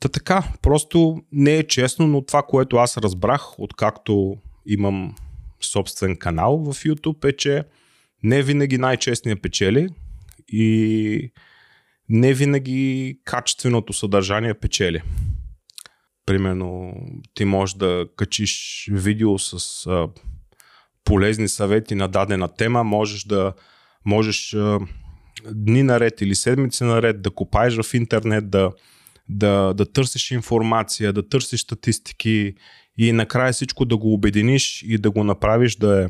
Та 0.00 0.08
така, 0.08 0.44
просто 0.62 1.22
не 1.32 1.56
е 1.56 1.66
честно, 1.66 2.06
но 2.06 2.24
това, 2.24 2.42
което 2.42 2.76
аз 2.76 2.96
разбрах, 2.96 3.58
откакто 3.58 4.36
имам 4.66 5.14
собствен 5.60 6.16
канал 6.16 6.58
в 6.58 6.74
YouTube, 6.74 7.28
е, 7.28 7.36
че 7.36 7.64
не 8.22 8.42
винаги 8.42 8.78
най-честният 8.78 9.42
печели 9.42 9.88
и 10.48 11.32
не 12.08 12.34
винаги 12.34 13.18
качественото 13.24 13.92
съдържание 13.92 14.54
печели. 14.54 15.02
Примерно, 16.30 16.94
ти 17.34 17.44
можеш 17.44 17.74
да 17.74 18.06
качиш 18.16 18.86
видео 18.92 19.38
с 19.38 19.86
а, 19.86 20.08
полезни 21.04 21.48
съвети 21.48 21.94
на 21.94 22.08
дадена 22.08 22.48
тема, 22.48 22.84
можеш 22.84 23.24
да 23.24 23.52
можеш 24.04 24.54
а, 24.54 24.78
дни 25.50 25.82
наред 25.82 26.20
или 26.20 26.34
седмици 26.34 26.84
наред 26.84 27.22
да 27.22 27.30
копаеш 27.30 27.82
в 27.82 27.94
интернет, 27.94 28.50
да, 28.50 28.72
да, 29.28 29.74
да 29.74 29.92
търсиш 29.92 30.30
информация, 30.30 31.12
да 31.12 31.28
търсиш 31.28 31.60
статистики 31.60 32.54
и 32.98 33.12
накрая 33.12 33.52
всичко 33.52 33.84
да 33.84 33.96
го 33.96 34.12
обединиш 34.12 34.84
и 34.86 34.98
да 34.98 35.10
го 35.10 35.24
направиш 35.24 35.76
да 35.76 36.04
е 36.04 36.06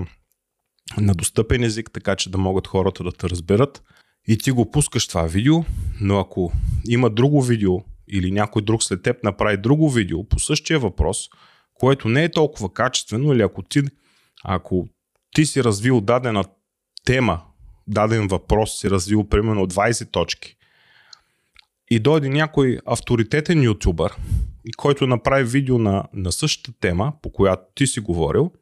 на 1.00 1.15
достъпен 1.15 1.62
език, 1.62 1.91
така 1.93 2.17
че 2.17 2.31
да 2.31 2.39
могат 2.39 2.67
хората 2.67 3.05
да 3.05 3.12
те 3.12 3.29
разберат. 3.29 3.83
И 4.29 4.39
ти 4.39 4.50
го 4.50 4.71
пускаш 4.71 5.09
това 5.09 5.23
видео, 5.23 5.65
но 6.00 6.19
ако 6.19 6.53
има 6.89 7.11
друго 7.11 7.43
видео 7.43 7.79
или 8.12 8.31
някой 8.31 8.62
друг 8.62 8.83
след 8.83 9.02
теб 9.02 9.25
направи 9.25 9.57
друго 9.57 9.90
видео 9.90 10.29
по 10.29 10.38
същия 10.38 10.79
въпрос, 10.79 11.29
което 11.75 12.09
не 12.09 12.25
е 12.25 12.31
толкова 12.31 12.73
качествено, 12.73 13.33
или 13.33 13.43
ако 13.43 13.62
ти, 13.62 13.83
ако 14.45 14.88
ти 15.35 15.47
си 15.47 15.64
развил 15.64 16.00
дадена 16.00 16.45
тема, 17.05 17.43
даден 17.87 18.29
въпрос, 18.29 18.79
си 18.79 18.90
развил 18.90 19.29
примерно 19.29 19.67
20 19.67 20.11
точки, 20.11 20.57
и 21.90 21.99
дойде 21.99 22.29
някой 22.29 22.79
авторитетен 22.87 23.62
ютубър, 23.62 24.17
който 24.76 25.07
направи 25.07 25.45
видео 25.45 25.79
на, 25.79 26.05
на 26.14 26.33
същата 26.33 26.79
тема, 26.81 27.12
по 27.23 27.33
която 27.33 27.62
ти 27.75 27.87
си 27.87 28.00
говорил, 28.00 28.52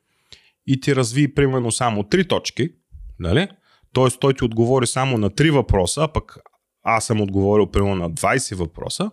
и 0.67 0.81
ти 0.81 0.97
разви 0.97 1.35
примерно 1.35 1.73
само 1.73 2.02
3 2.02 2.28
точки, 2.28 2.71
нали? 3.19 3.49
Т.е. 3.95 4.19
той 4.21 4.35
ти 4.35 4.45
отговори 4.45 4.87
само 4.87 5.19
на 5.19 5.31
3 5.31 5.50
въпроса, 5.50 6.02
а 6.02 6.09
пък 6.09 6.38
аз 6.83 7.07
съм 7.07 7.21
отговорил 7.21 7.67
примерно 7.67 7.95
на 7.95 8.11
20 8.11 8.55
въпроса, 8.55 9.11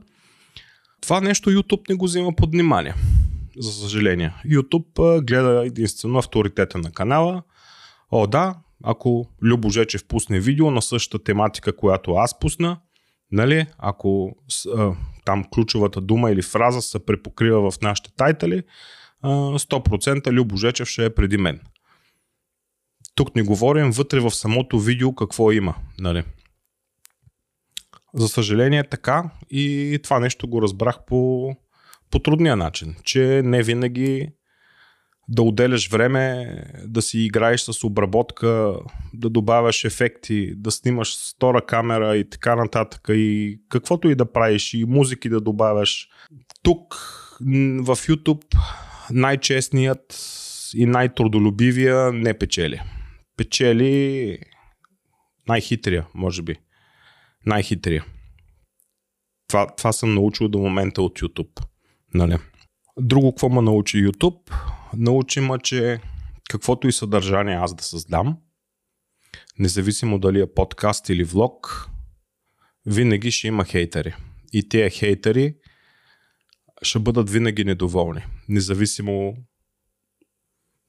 това 1.05 1.21
нещо 1.21 1.49
YouTube 1.49 1.89
не 1.89 1.95
го 1.95 2.05
взима 2.05 2.35
под 2.35 2.51
внимание. 2.51 2.93
За 3.57 3.71
съжаление. 3.71 4.33
YouTube 4.45 5.25
гледа 5.25 5.65
единствено 5.65 6.19
авторитета 6.19 6.77
на 6.77 6.91
канала. 6.91 7.43
О, 8.11 8.27
да, 8.27 8.55
ако 8.83 9.29
Любо 9.41 9.69
Жечев 9.69 10.07
пусне 10.07 10.39
видео 10.39 10.71
на 10.71 10.81
същата 10.81 11.23
тематика, 11.23 11.75
която 11.75 12.11
аз 12.11 12.39
пусна, 12.39 12.77
нали, 13.31 13.65
ако 13.77 14.35
а, 14.77 14.91
там 15.25 15.43
ключовата 15.53 16.01
дума 16.01 16.31
или 16.31 16.41
фраза 16.41 16.81
се 16.81 17.05
препокрива 17.05 17.71
в 17.71 17.81
нашите 17.81 18.11
тайтали, 18.17 18.63
100% 19.23 20.31
Любо 20.31 20.57
Жечев 20.57 20.87
ще 20.87 21.05
е 21.05 21.15
преди 21.15 21.37
мен. 21.37 21.59
Тук 23.15 23.35
не 23.35 23.43
говорим 23.43 23.91
вътре 23.91 24.19
в 24.19 24.31
самото 24.31 24.79
видео 24.79 25.15
какво 25.15 25.51
има. 25.51 25.75
Нали. 25.99 26.23
За 28.15 28.27
съжаление 28.27 28.83
така 28.83 29.23
и 29.49 29.99
това 30.03 30.19
нещо 30.19 30.47
го 30.47 30.61
разбрах 30.61 30.95
по, 31.07 31.51
по 32.11 32.19
трудния 32.19 32.55
начин, 32.55 32.95
че 33.03 33.41
не 33.45 33.63
винаги 33.63 34.29
да 35.27 35.41
отделяш 35.41 35.89
време, 35.89 36.55
да 36.85 37.01
си 37.01 37.19
играеш 37.19 37.61
с 37.61 37.83
обработка, 37.83 38.75
да 39.13 39.29
добавяш 39.29 39.85
ефекти, 39.85 40.55
да 40.55 40.71
снимаш 40.71 41.33
втора 41.35 41.65
камера 41.65 42.17
и 42.17 42.29
така 42.29 42.55
нататък 42.55 43.01
и 43.09 43.59
каквото 43.69 44.09
и 44.09 44.15
да 44.15 44.31
правиш 44.31 44.73
и 44.73 44.85
музики 44.85 45.29
да 45.29 45.41
добавяш. 45.41 46.09
Тук 46.63 46.95
в 47.79 47.95
YouTube 47.95 48.57
най-честният 49.11 50.19
и 50.75 50.85
най-трудолюбивия 50.85 52.11
не 52.11 52.33
печели. 52.33 52.81
Печели 53.37 54.37
най-хитрия, 55.47 56.07
може 56.13 56.41
би 56.41 56.55
най-хитрия. 57.45 58.05
Това, 59.47 59.75
това 59.75 59.93
съм 59.93 60.13
научил 60.13 60.47
до 60.47 60.59
момента 60.59 61.01
от 61.01 61.19
YouTube. 61.19 61.65
Нали? 62.13 62.37
Друго, 62.99 63.31
какво 63.31 63.49
ме 63.49 63.61
научи 63.61 64.07
YouTube? 64.07 64.53
Научи 64.97 65.39
ме, 65.39 65.59
че 65.63 65.99
каквото 66.49 66.87
и 66.87 66.91
съдържание 66.91 67.55
аз 67.55 67.75
да 67.75 67.83
създам, 67.83 68.37
независимо 69.59 70.19
дали 70.19 70.41
е 70.41 70.53
подкаст 70.53 71.09
или 71.09 71.23
влог, 71.23 71.89
винаги 72.85 73.31
ще 73.31 73.47
има 73.47 73.65
хейтери. 73.65 74.15
И 74.53 74.69
тия 74.69 74.89
хейтери 74.89 75.55
ще 76.81 76.99
бъдат 76.99 77.29
винаги 77.29 77.63
недоволни, 77.63 78.25
независимо, 78.49 79.35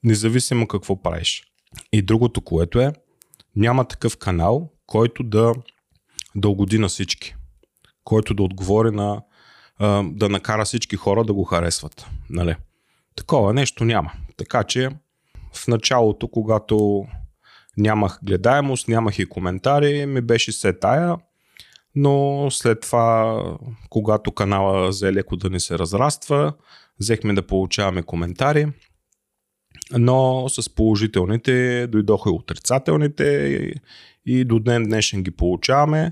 независимо 0.03 0.67
какво 0.67 1.01
правиш. 1.01 1.43
И 1.91 2.01
другото, 2.01 2.41
което 2.41 2.79
е, 2.79 2.93
няма 3.55 3.87
такъв 3.87 4.17
канал, 4.17 4.73
който 4.85 5.23
да, 5.23 5.53
да 6.37 6.49
угоди 6.49 6.79
на 6.79 6.87
всички, 6.87 7.35
който 8.03 8.33
да 8.33 8.43
отговори 8.43 8.91
на 8.91 9.21
да 10.03 10.29
накара 10.29 10.65
всички 10.65 10.95
хора 10.95 11.23
да 11.23 11.33
го 11.33 11.43
харесват. 11.43 12.07
Нали? 12.29 12.55
Такова 13.15 13.53
нещо 13.53 13.85
няма. 13.85 14.11
Така 14.37 14.63
че 14.63 14.89
в 15.53 15.67
началото, 15.67 16.27
когато 16.27 17.05
нямах 17.77 18.19
гледаемост, 18.23 18.87
нямах 18.87 19.19
и 19.19 19.29
коментари, 19.29 20.05
ми 20.05 20.21
беше 20.21 20.51
се 20.51 20.73
тая, 20.73 21.17
но 21.95 22.47
след 22.51 22.81
това, 22.81 23.41
когато 23.89 24.31
канала 24.31 24.87
взе 24.87 25.13
леко 25.13 25.35
да 25.35 25.49
не 25.49 25.59
се 25.59 25.79
разраства, 25.79 26.53
взехме 26.99 27.33
да 27.33 27.47
получаваме 27.47 28.03
коментари, 28.03 28.67
но 29.91 30.49
с 30.49 30.75
положителните 30.75 31.87
дойдоха 31.87 32.29
и 32.29 32.33
отрицателните 32.33 33.23
и 34.25 34.45
до 34.45 34.59
ден 34.59 34.83
днешен 34.83 35.23
ги 35.23 35.31
получаваме, 35.31 36.11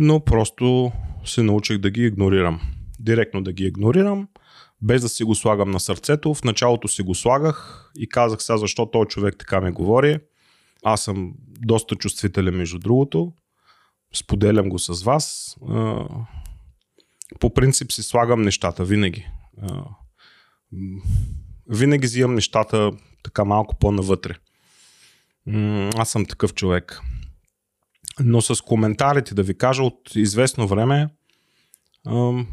но 0.00 0.20
просто 0.20 0.92
се 1.24 1.42
научих 1.42 1.78
да 1.78 1.90
ги 1.90 2.06
игнорирам. 2.06 2.60
Директно 3.00 3.42
да 3.42 3.52
ги 3.52 3.64
игнорирам, 3.64 4.28
без 4.82 5.02
да 5.02 5.08
си 5.08 5.24
го 5.24 5.34
слагам 5.34 5.70
на 5.70 5.80
сърцето. 5.80 6.34
В 6.34 6.44
началото 6.44 6.88
си 6.88 7.02
го 7.02 7.14
слагах 7.14 7.90
и 7.98 8.08
казах 8.08 8.42
сега 8.42 8.56
защо 8.56 8.90
този 8.90 9.08
човек 9.08 9.36
така 9.38 9.60
ми 9.60 9.70
говори. 9.70 10.18
Аз 10.84 11.04
съм 11.04 11.32
доста 11.46 11.96
чувствителен 11.96 12.54
между 12.54 12.78
другото. 12.78 13.32
Споделям 14.14 14.68
го 14.68 14.78
с 14.78 15.02
вас. 15.02 15.56
По 17.40 17.54
принцип 17.54 17.92
си 17.92 18.02
слагам 18.02 18.42
нещата 18.42 18.84
винаги. 18.84 19.28
Винаги 21.68 22.06
взимам 22.06 22.34
нещата 22.34 22.92
така 23.22 23.44
малко 23.44 23.76
по-навътре. 23.76 24.34
Аз 25.96 26.10
съм 26.10 26.26
такъв 26.26 26.54
човек. 26.54 27.00
Но 28.20 28.40
с 28.40 28.62
коментарите, 28.62 29.34
да 29.34 29.42
ви 29.42 29.58
кажа, 29.58 29.82
от 29.82 30.14
известно 30.14 30.66
време, 30.66 31.08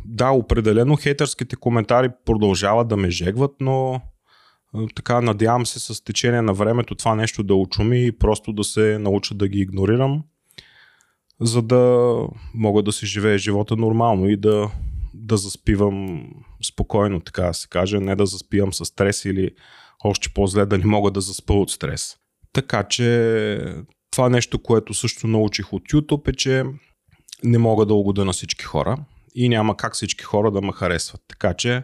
да, 0.06 0.30
определено 0.30 0.96
хейтърските 0.96 1.56
коментари 1.56 2.10
продължават 2.26 2.88
да 2.88 2.98
ме 2.98 3.10
жегват, 3.10 3.52
но 3.60 4.02
така 4.96 5.22
надявам 5.22 5.66
се 5.66 5.80
с 5.80 6.04
течение 6.04 6.42
на 6.42 6.54
времето 6.54 6.96
това 6.96 7.16
нещо 7.16 7.44
да 7.44 7.56
очуми 7.56 8.06
и 8.06 8.12
просто 8.12 8.54
да 8.54 8.64
се 8.64 8.98
науча 9.00 9.36
да 9.36 9.48
ги 9.48 9.60
игнорирам, 9.60 10.24
за 11.42 11.62
да 11.62 12.14
мога 12.54 12.84
да 12.84 12.92
си 12.92 13.06
живее 13.06 13.38
живота 13.38 13.76
нормално 13.76 14.30
и 14.30 14.38
да, 14.38 14.72
да 15.14 15.38
заспивам 15.38 16.28
спокойно, 16.68 17.20
така 17.22 17.44
да 17.44 17.54
се 17.54 17.68
каже, 17.68 18.00
не 18.00 18.16
да 18.16 18.26
заспивам 18.26 18.74
с 18.74 18.86
стрес 18.86 19.26
или 19.26 19.52
още 20.04 20.30
по-зле 20.30 20.66
да 20.66 20.78
не 20.78 20.86
мога 20.86 21.12
да 21.12 21.22
заспа 21.22 21.54
от 21.54 21.72
стрес. 21.72 22.18
Така 22.54 22.84
че 22.84 23.76
това 24.18 24.30
нещо, 24.30 24.60
което 24.60 24.94
също 24.94 25.28
научих 25.28 25.74
от 25.74 25.84
YouTube 25.84 26.30
е, 26.30 26.34
че 26.34 26.64
не 27.44 27.58
мога 27.58 27.86
да 27.86 27.94
угода 27.94 28.26
на 28.26 28.32
всички 28.32 28.66
хора 28.66 28.98
и 29.36 29.50
няма 29.50 29.78
как 29.78 29.94
всички 29.94 30.24
хора 30.24 30.52
да 30.52 30.62
ме 30.62 30.72
харесват. 30.72 31.22
Така 31.28 31.54
че 31.54 31.84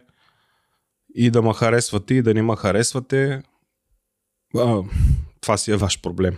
и 1.16 1.32
да 1.32 1.42
ме 1.42 1.54
харесвате 1.54 2.14
и 2.14 2.22
да 2.22 2.34
не 2.34 2.42
ме 2.42 2.56
харесвате, 2.56 3.42
а, 4.58 4.84
това 5.42 5.58
си 5.58 5.72
е 5.72 5.76
ваш 5.76 6.02
проблем. 6.02 6.38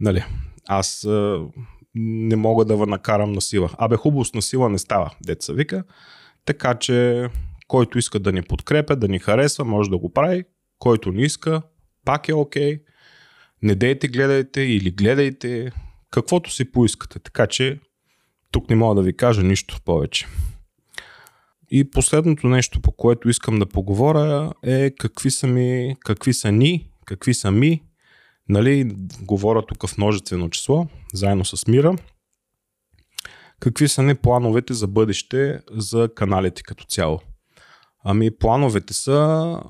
Нали? 0.00 0.24
Аз 0.68 1.04
а, 1.04 1.46
не 1.94 2.36
мога 2.36 2.64
да 2.64 2.76
ви 2.76 2.90
накарам 2.90 3.32
на 3.32 3.40
сила. 3.40 3.70
Абе, 3.78 3.96
хубаво 3.96 4.24
с 4.24 4.34
на 4.34 4.42
сила 4.42 4.68
не 4.68 4.78
става, 4.78 5.10
деца 5.26 5.52
вика. 5.52 5.84
Така 6.44 6.74
че, 6.74 7.28
който 7.66 7.98
иска 7.98 8.18
да 8.18 8.32
ни 8.32 8.42
подкрепя, 8.42 8.96
да 8.96 9.08
ни 9.08 9.18
харесва, 9.18 9.64
може 9.64 9.90
да 9.90 9.98
го 9.98 10.12
прави. 10.12 10.44
Който 10.78 11.12
не 11.12 11.22
иска, 11.22 11.62
пак 12.04 12.28
е 12.28 12.34
окей. 12.34 12.76
Okay. 12.76 12.87
Не 13.62 13.74
дейте, 13.74 14.08
гледайте 14.08 14.60
или 14.60 14.90
гледайте 14.90 15.72
каквото 16.10 16.50
си 16.52 16.72
поискате. 16.72 17.18
Така 17.18 17.46
че, 17.46 17.80
тук 18.50 18.70
не 18.70 18.76
мога 18.76 18.94
да 18.94 19.02
ви 19.02 19.16
кажа 19.16 19.42
нищо 19.42 19.80
повече. 19.84 20.26
И 21.70 21.90
последното 21.90 22.46
нещо, 22.46 22.80
по 22.80 22.92
което 22.92 23.28
искам 23.28 23.58
да 23.58 23.66
поговоря 23.66 24.52
е 24.62 24.90
какви 24.90 25.30
са 25.30 25.46
ми, 25.46 25.96
какви 26.00 26.34
са 26.34 26.52
ни, 26.52 26.90
какви 27.04 27.34
са 27.34 27.50
ми, 27.50 27.82
нали, 28.48 28.96
говоря 29.20 29.66
тук 29.66 29.86
в 29.86 29.98
множествено 29.98 30.50
число, 30.50 30.86
заедно 31.12 31.44
с 31.44 31.66
Мира. 31.66 31.96
Какви 33.60 33.88
са 33.88 34.02
ни 34.02 34.14
плановете 34.14 34.74
за 34.74 34.86
бъдеще 34.86 35.60
за 35.70 36.08
каналите 36.14 36.62
като 36.62 36.84
цяло? 36.84 37.20
Ами 38.04 38.36
плановете 38.36 38.94
са 38.94 39.60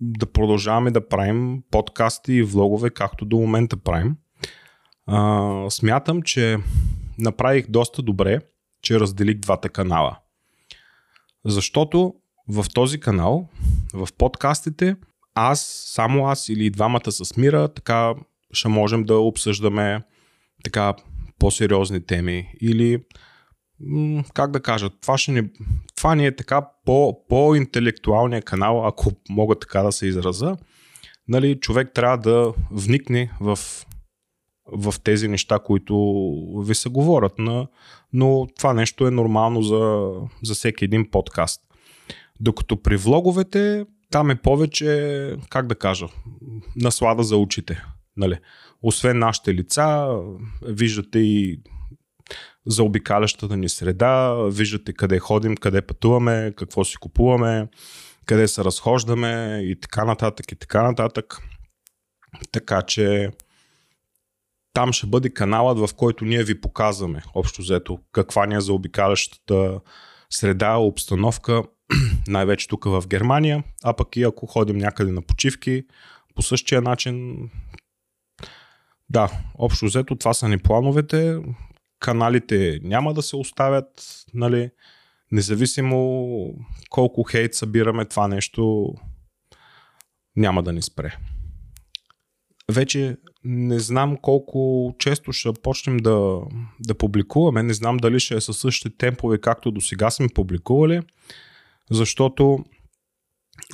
да 0.00 0.32
продължаваме 0.32 0.90
да 0.90 1.08
правим 1.08 1.62
подкасти 1.70 2.32
и 2.32 2.42
влогове, 2.42 2.90
както 2.90 3.24
до 3.24 3.36
момента 3.36 3.76
правим. 3.76 4.16
А, 5.06 5.70
смятам, 5.70 6.22
че 6.22 6.58
направих 7.18 7.70
доста 7.70 8.02
добре, 8.02 8.40
че 8.82 9.00
разделих 9.00 9.38
двата 9.38 9.68
канала. 9.68 10.18
Защото 11.44 12.14
в 12.48 12.66
този 12.74 13.00
канал, 13.00 13.48
в 13.94 14.08
подкастите, 14.18 14.96
аз, 15.34 15.84
само 15.86 16.26
аз 16.26 16.48
или 16.48 16.70
двамата 16.70 17.12
с 17.12 17.36
Мира, 17.36 17.68
така 17.68 18.14
ще 18.52 18.68
можем 18.68 19.04
да 19.04 19.18
обсъждаме 19.18 20.02
така 20.64 20.94
по-сериозни 21.38 22.06
теми 22.06 22.52
или 22.60 23.04
как 24.34 24.50
да 24.50 24.60
кажа, 24.60 24.90
това, 24.90 25.18
ще 25.18 25.32
ни, 25.32 25.42
това 26.04 26.14
ни 26.14 26.26
е 26.26 26.36
така 26.36 26.68
по, 26.84 27.26
по-интелектуалния 27.28 28.42
канал, 28.42 28.86
ако 28.86 29.12
мога 29.28 29.54
така 29.54 29.82
да 29.82 29.92
се 29.92 30.06
израза. 30.06 30.56
Нали, 31.28 31.60
човек 31.60 31.90
трябва 31.94 32.18
да 32.18 32.52
вникне 32.70 33.32
в, 33.40 33.58
в 34.72 34.94
тези 35.04 35.28
неща, 35.28 35.58
които 35.58 35.94
ви 36.66 36.74
се 36.74 36.88
говорят, 36.88 37.32
но, 37.38 37.68
но 38.12 38.46
това 38.56 38.74
нещо 38.74 39.06
е 39.06 39.10
нормално 39.10 39.62
за, 39.62 40.10
за 40.42 40.54
всеки 40.54 40.84
един 40.84 41.10
подкаст. 41.10 41.60
Докато 42.40 42.82
при 42.82 42.96
влоговете 42.96 43.86
там 44.10 44.30
е 44.30 44.42
повече, 44.42 45.36
как 45.48 45.66
да 45.66 45.74
кажа, 45.74 46.06
наслада 46.76 47.22
за 47.22 47.36
очите. 47.36 47.82
Нали? 48.16 48.38
Освен 48.82 49.18
нашите 49.18 49.54
лица, 49.54 50.18
виждате 50.62 51.18
и 51.18 51.60
за 52.66 52.82
обикалящата 52.82 53.56
ни 53.56 53.68
среда, 53.68 54.34
виждате 54.34 54.92
къде 54.92 55.18
ходим, 55.18 55.56
къде 55.56 55.82
пътуваме, 55.82 56.52
какво 56.56 56.84
си 56.84 56.96
купуваме, 56.96 57.68
къде 58.26 58.48
се 58.48 58.64
разхождаме 58.64 59.60
и 59.64 59.80
така 59.80 60.04
нататък 60.04 60.52
и 60.52 60.56
така 60.56 60.82
нататък. 60.82 61.38
Така 62.52 62.82
че 62.82 63.30
там 64.72 64.92
ще 64.92 65.06
бъде 65.06 65.30
каналът, 65.30 65.78
в 65.78 65.94
който 65.94 66.24
ние 66.24 66.44
ви 66.44 66.60
показваме 66.60 67.22
общо 67.34 67.62
взето 67.62 67.98
каква 68.12 68.46
ни 68.46 68.54
е 68.54 68.60
за 68.60 68.72
обикалящата 68.72 69.80
среда, 70.30 70.76
обстановка, 70.76 71.62
най-вече 72.28 72.68
тук 72.68 72.84
в 72.84 73.04
Германия, 73.06 73.64
а 73.84 73.92
пък 73.92 74.16
и 74.16 74.22
ако 74.22 74.46
ходим 74.46 74.76
някъде 74.76 75.12
на 75.12 75.22
почивки, 75.22 75.84
по 76.34 76.42
същия 76.42 76.82
начин. 76.82 77.36
Да, 79.08 79.30
общо 79.58 79.84
взето 79.84 80.16
това 80.16 80.34
са 80.34 80.48
ни 80.48 80.58
плановете. 80.58 81.38
Каналите 82.04 82.80
няма 82.82 83.14
да 83.14 83.22
се 83.22 83.36
оставят, 83.36 83.86
нали, 84.34 84.70
независимо 85.32 86.28
колко 86.90 87.22
хейт 87.22 87.54
събираме, 87.54 88.04
това 88.04 88.28
нещо 88.28 88.94
няма 90.36 90.62
да 90.62 90.72
ни 90.72 90.82
спре. 90.82 91.16
Вече 92.72 93.16
не 93.44 93.78
знам 93.78 94.16
колко 94.16 94.92
често 94.98 95.32
ще 95.32 95.52
почнем 95.62 95.96
да, 95.96 96.40
да 96.80 96.94
публикуваме. 96.94 97.62
Не 97.62 97.74
знам 97.74 97.96
дали 97.96 98.20
ще 98.20 98.34
е 98.34 98.40
със 98.40 98.58
същите 98.58 98.96
темпове, 98.96 99.40
както 99.40 99.70
до 99.70 99.80
сега 99.80 100.10
сме 100.10 100.28
публикували, 100.34 101.00
защото 101.90 102.64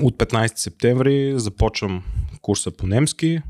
от 0.00 0.16
15 0.16 0.58
септември 0.58 1.32
започвам 1.36 2.04
курса 2.42 2.70
по 2.70 2.86
немски. 2.86 3.40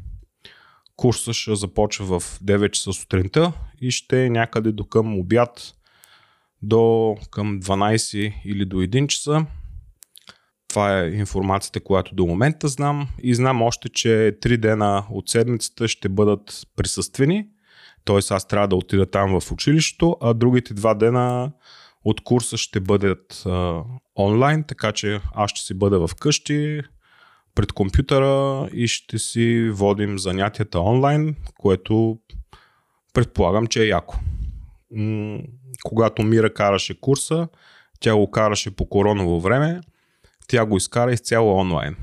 Курса 1.00 1.32
ще 1.32 1.54
започва 1.54 2.20
в 2.20 2.40
9 2.40 2.70
часа 2.70 2.92
сутринта 2.92 3.52
и 3.80 3.90
ще 3.90 4.24
е 4.24 4.30
някъде 4.30 4.72
до 4.72 4.84
към 4.84 5.18
обяд 5.18 5.74
до 6.62 7.16
към 7.30 7.60
12 7.60 8.34
или 8.44 8.64
до 8.64 8.76
1 8.76 9.06
часа. 9.06 9.46
Това 10.68 11.00
е 11.00 11.08
информацията, 11.08 11.80
която 11.80 12.14
до 12.14 12.26
момента 12.26 12.68
знам. 12.68 13.08
И 13.22 13.34
знам 13.34 13.62
още, 13.62 13.88
че 13.88 14.36
три 14.40 14.56
дена 14.56 15.06
от 15.10 15.28
седмицата 15.28 15.88
ще 15.88 16.08
бъдат 16.08 16.66
присъствени. 16.76 17.46
Т.е. 18.04 18.18
аз 18.30 18.48
трябва 18.48 18.68
да 18.68 18.76
отида 18.76 19.10
там 19.10 19.40
в 19.40 19.52
училището, 19.52 20.16
а 20.20 20.34
другите 20.34 20.74
два 20.74 20.94
дена 20.94 21.52
от 22.04 22.20
курса 22.20 22.56
ще 22.56 22.80
бъдат 22.80 23.42
а, 23.46 23.82
онлайн, 24.18 24.64
така 24.64 24.92
че 24.92 25.20
аз 25.34 25.50
ще 25.50 25.60
си 25.60 25.74
бъда 25.74 26.06
в 26.06 26.14
къщи 26.14 26.82
пред 27.54 27.72
компютъра 27.72 28.68
и 28.72 28.88
ще 28.88 29.18
си 29.18 29.70
водим 29.70 30.18
занятията 30.18 30.80
онлайн, 30.80 31.36
което 31.58 32.18
Предполагам, 33.12 33.66
че 33.66 33.82
е 33.82 33.86
яко. 33.86 34.16
когато 35.84 36.22
Мира 36.22 36.54
караше 36.54 37.00
курса, 37.00 37.48
тя 38.00 38.16
го 38.16 38.30
караше 38.30 38.76
по 38.76 38.88
короново 38.88 39.40
време, 39.40 39.80
тя 40.48 40.66
го 40.66 40.76
изкара 40.76 41.12
изцяло 41.12 41.56
онлайн. 41.56 41.96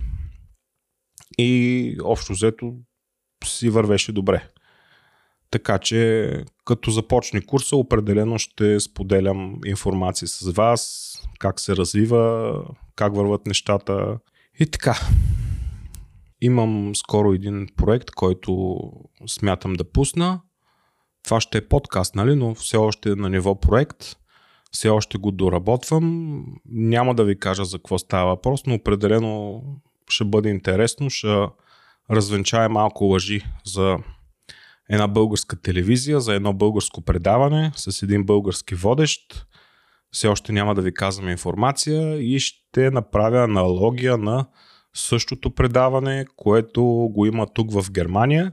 И 1.38 1.98
общо 2.04 2.34
взето 2.34 2.74
си 3.46 3.70
вървеше 3.70 4.12
добре. 4.12 4.50
Така 5.52 5.80
че, 5.80 6.32
като 6.66 6.92
започне 6.92 7.42
курса, 7.42 7.76
определено 7.76 8.40
ще 8.40 8.80
споделям 8.80 9.60
информация 9.66 10.28
с 10.28 10.52
вас, 10.52 11.14
как 11.40 11.60
се 11.60 11.76
развива, 11.76 12.54
как 12.96 13.16
върват 13.16 13.46
нещата 13.46 14.18
и 14.60 14.66
така. 14.66 14.96
Имам 16.42 16.96
скоро 16.96 17.34
един 17.34 17.68
проект, 17.76 18.12
който 18.12 18.80
смятам 19.28 19.74
да 19.74 19.92
пусна. 19.92 20.42
Това 21.24 21.42
ще 21.42 21.58
е 21.58 21.68
подкаст, 21.68 22.16
нали? 22.16 22.36
но 22.36 22.56
все 22.56 22.78
още 22.78 23.12
е 23.12 23.16
на 23.16 23.30
ниво 23.30 23.60
проект. 23.60 24.18
Все 24.72 24.90
още 24.90 25.18
го 25.18 25.32
доработвам. 25.32 26.44
Няма 26.66 27.16
да 27.16 27.24
ви 27.24 27.40
кажа 27.40 27.66
за 27.66 27.78
какво 27.78 27.98
става 27.98 28.30
въпрос, 28.30 28.66
но 28.66 28.74
определено 28.74 29.64
ще 30.10 30.26
бъде 30.26 30.50
интересно. 30.50 31.10
Ще 31.10 31.48
развенчая 32.12 32.70
малко 32.70 33.04
лъжи 33.04 33.42
за 33.66 33.98
една 34.90 35.08
българска 35.08 35.62
телевизия, 35.62 36.22
за 36.22 36.34
едно 36.34 36.54
българско 36.54 37.02
предаване 37.02 37.72
с 37.76 38.04
един 38.04 38.24
български 38.24 38.76
водещ. 38.76 39.48
Все 40.12 40.28
още 40.28 40.52
няма 40.52 40.76
да 40.76 40.82
ви 40.82 40.94
казвам 40.94 41.30
информация 41.30 42.18
и 42.18 42.40
ще 42.40 42.92
направя 42.92 43.44
аналогия 43.44 44.18
на 44.18 44.48
същото 44.96 45.56
предаване, 45.56 46.26
което 46.36 46.84
го 46.86 47.26
има 47.26 47.48
тук 47.54 47.72
в 47.72 47.92
Германия, 47.92 48.52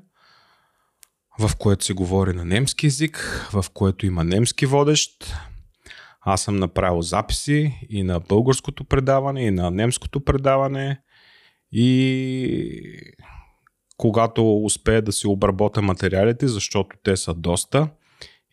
в 1.39 1.57
което 1.57 1.85
се 1.85 1.93
говори 1.93 2.33
на 2.33 2.45
немски 2.45 2.87
язик, 2.87 3.49
в 3.53 3.65
което 3.75 4.07
има 4.07 4.25
немски 4.25 4.67
водещ. 4.67 5.35
Аз 6.21 6.43
съм 6.43 6.57
направил 6.57 7.03
записи 7.03 7.87
и 7.91 8.03
на 8.03 8.21
българското 8.21 8.85
предаване, 8.85 9.43
и 9.43 9.51
на 9.51 9.71
немското 9.71 10.25
предаване. 10.25 11.01
И 11.73 13.13
когато 13.97 14.65
успея 14.65 15.03
да 15.03 15.13
си 15.13 15.27
обработя 15.27 15.83
материалите, 15.83 16.49
защото 16.49 16.97
те 17.03 17.17
са 17.17 17.35
доста 17.35 17.89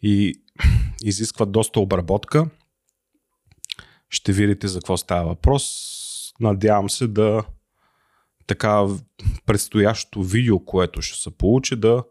и 0.02 0.42
изискват 1.04 1.52
доста 1.52 1.80
обработка, 1.80 2.50
ще 4.10 4.34
видите 4.34 4.68
за 4.68 4.80
какво 4.80 4.98
става 4.98 5.28
въпрос. 5.28 5.66
Надявам 6.40 6.90
се 6.90 7.08
да 7.08 7.44
така 8.48 8.86
предстоящото 9.46 10.24
видео, 10.24 10.66
което 10.66 11.02
ще 11.02 11.22
се 11.22 11.38
получи, 11.38 11.76
да, 11.76 12.04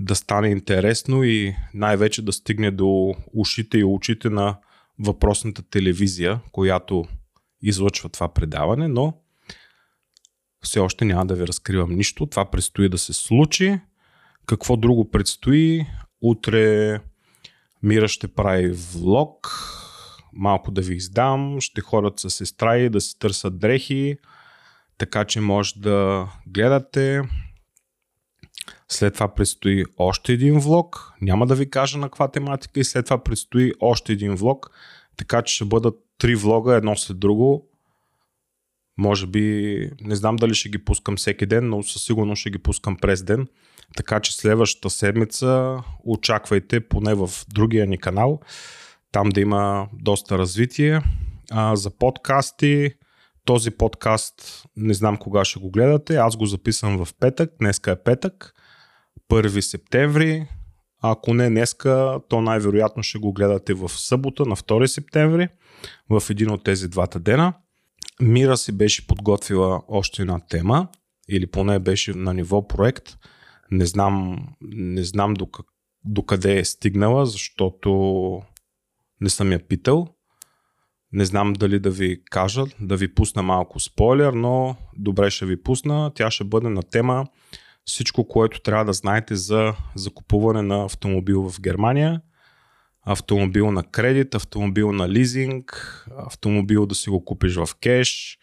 да 0.00 0.14
стане 0.14 0.48
интересно 0.48 1.24
и 1.24 1.56
най-вече 1.74 2.22
да 2.22 2.32
стигне 2.32 2.70
до 2.70 3.14
ушите 3.34 3.78
и 3.78 3.84
очите 3.84 4.30
на 4.30 4.58
въпросната 4.98 5.62
телевизия, 5.62 6.40
която 6.52 7.04
излъчва 7.62 8.08
това 8.08 8.28
предаване, 8.28 8.88
но 8.88 9.14
все 10.62 10.80
още 10.80 11.04
няма 11.04 11.26
да 11.26 11.34
ви 11.34 11.46
разкривам 11.46 11.96
нищо. 11.96 12.26
Това 12.26 12.50
предстои 12.50 12.88
да 12.88 12.98
се 12.98 13.12
случи. 13.12 13.80
Какво 14.46 14.76
друго 14.76 15.10
предстои? 15.10 15.86
Утре 16.22 17.00
Мира 17.82 18.08
ще 18.08 18.28
прави 18.28 18.72
влог, 18.72 19.50
малко 20.32 20.70
да 20.70 20.80
ви 20.80 20.94
издам, 20.94 21.60
ще 21.60 21.80
ходят 21.80 22.20
с 22.20 22.30
сестра 22.30 22.78
и 22.78 22.88
да 22.88 23.00
си 23.00 23.18
търсят 23.18 23.58
дрехи, 23.58 24.16
така 24.98 25.24
че 25.24 25.40
може 25.40 25.74
да 25.76 26.28
гледате. 26.46 27.22
След 28.88 29.14
това 29.14 29.34
предстои 29.34 29.84
още 29.96 30.32
един 30.32 30.58
влог. 30.58 31.12
Няма 31.20 31.46
да 31.46 31.54
ви 31.54 31.70
кажа 31.70 31.98
на 31.98 32.06
каква 32.06 32.30
тематика 32.30 32.80
и 32.80 32.84
след 32.84 33.04
това 33.04 33.22
предстои 33.22 33.72
още 33.80 34.12
един 34.12 34.34
влог. 34.34 34.70
Така 35.16 35.42
че 35.42 35.54
ще 35.54 35.64
бъдат 35.64 35.94
три 36.18 36.34
влога 36.34 36.74
едно 36.74 36.96
след 36.96 37.18
друго. 37.18 37.68
Може 38.98 39.26
би, 39.26 39.76
не 40.00 40.16
знам 40.16 40.36
дали 40.36 40.54
ще 40.54 40.68
ги 40.68 40.84
пускам 40.84 41.16
всеки 41.16 41.46
ден, 41.46 41.68
но 41.68 41.82
със 41.82 42.02
сигурност 42.02 42.40
ще 42.40 42.50
ги 42.50 42.58
пускам 42.58 42.96
през 42.96 43.22
ден. 43.22 43.46
Така 43.96 44.20
че 44.20 44.36
следващата 44.36 44.90
седмица 44.90 45.78
очаквайте 46.04 46.88
поне 46.88 47.14
в 47.14 47.30
другия 47.48 47.86
ни 47.86 47.98
канал. 47.98 48.40
Там 49.12 49.28
да 49.28 49.40
има 49.40 49.88
доста 49.92 50.38
развитие. 50.38 51.00
А, 51.50 51.76
за 51.76 51.90
подкасти, 51.90 52.90
този 53.46 53.70
подкаст 53.70 54.64
не 54.76 54.94
знам 54.94 55.16
кога 55.16 55.44
ще 55.44 55.60
го 55.60 55.70
гледате. 55.70 56.16
Аз 56.16 56.36
го 56.36 56.46
записвам 56.46 57.04
в 57.04 57.14
петък. 57.20 57.50
Днеска 57.58 57.90
е 57.90 58.02
петък. 58.02 58.54
1 59.30 59.60
септември. 59.60 60.48
Ако 61.02 61.34
не 61.34 61.48
днеска, 61.48 62.20
то 62.28 62.40
най-вероятно 62.40 63.02
ще 63.02 63.18
го 63.18 63.32
гледате 63.32 63.74
в 63.74 63.88
събота 63.88 64.46
на 64.46 64.56
2 64.56 64.86
септември. 64.86 65.48
В 66.10 66.22
един 66.30 66.50
от 66.50 66.64
тези 66.64 66.88
двата 66.88 67.20
дена. 67.20 67.54
Мира 68.20 68.56
си 68.56 68.72
беше 68.72 69.06
подготвила 69.06 69.82
още 69.88 70.22
една 70.22 70.40
тема. 70.48 70.88
Или 71.28 71.46
поне 71.46 71.78
беше 71.78 72.14
на 72.14 72.34
ниво 72.34 72.68
проект. 72.68 73.18
Не 73.70 73.86
знам, 73.86 74.46
не 74.62 75.04
знам 75.04 75.34
до 76.04 76.22
къде 76.22 76.58
е 76.58 76.64
стигнала, 76.64 77.26
защото 77.26 78.42
не 79.20 79.30
съм 79.30 79.52
я 79.52 79.66
питал. 79.68 80.15
Не 81.12 81.24
знам 81.24 81.52
дали 81.52 81.78
да 81.78 81.90
ви 81.90 82.24
кажа, 82.30 82.64
да 82.80 82.96
ви 82.96 83.14
пусна 83.14 83.42
малко 83.42 83.80
спойлер, 83.80 84.32
но 84.32 84.76
добре 84.96 85.30
ще 85.30 85.46
ви 85.46 85.62
пусна. 85.62 86.12
Тя 86.14 86.30
ще 86.30 86.44
бъде 86.44 86.68
на 86.68 86.82
тема 86.82 87.26
всичко, 87.84 88.28
което 88.28 88.60
трябва 88.60 88.84
да 88.84 88.92
знаете 88.92 89.36
за 89.36 89.74
закупуване 89.94 90.62
на 90.62 90.84
автомобил 90.84 91.50
в 91.50 91.60
Германия. 91.60 92.20
Автомобил 93.06 93.70
на 93.70 93.82
кредит, 93.82 94.34
автомобил 94.34 94.92
на 94.92 95.08
лизинг, 95.08 96.04
автомобил 96.16 96.86
да 96.86 96.94
си 96.94 97.10
го 97.10 97.24
купиш 97.24 97.54
в 97.54 97.68
кеш, 97.82 98.38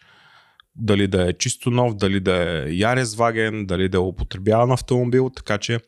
дали 0.76 1.08
да 1.08 1.28
е 1.30 1.32
чисто 1.32 1.70
нов, 1.70 1.94
дали 1.94 2.20
да 2.20 2.34
е 2.34 2.70
Ярес 2.70 3.14
Ваген, 3.14 3.66
дали 3.66 3.88
да 3.88 3.96
е 3.96 4.00
употребяван 4.00 4.72
автомобил, 4.72 5.30
така 5.30 5.58
че 5.58 5.80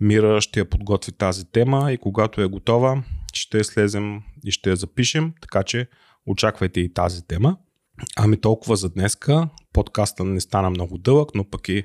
Мира 0.00 0.40
ще 0.40 0.60
я 0.60 0.64
подготви 0.64 1.12
тази 1.12 1.44
тема 1.44 1.92
и 1.92 1.98
когато 1.98 2.40
е 2.40 2.46
готова, 2.46 3.02
ще 3.32 3.64
слезем 3.64 4.22
и 4.44 4.50
ще 4.50 4.70
я 4.70 4.76
запишем, 4.76 5.32
така 5.40 5.62
че 5.62 5.88
очаквайте 6.26 6.80
и 6.80 6.92
тази 6.92 7.26
тема. 7.26 7.56
Ами 8.16 8.40
толкова 8.40 8.76
за 8.76 8.90
днеска. 8.90 9.48
Подкаста 9.72 10.24
не 10.24 10.40
стана 10.40 10.70
много 10.70 10.98
дълъг, 10.98 11.28
но 11.34 11.50
пък 11.50 11.68
и 11.68 11.84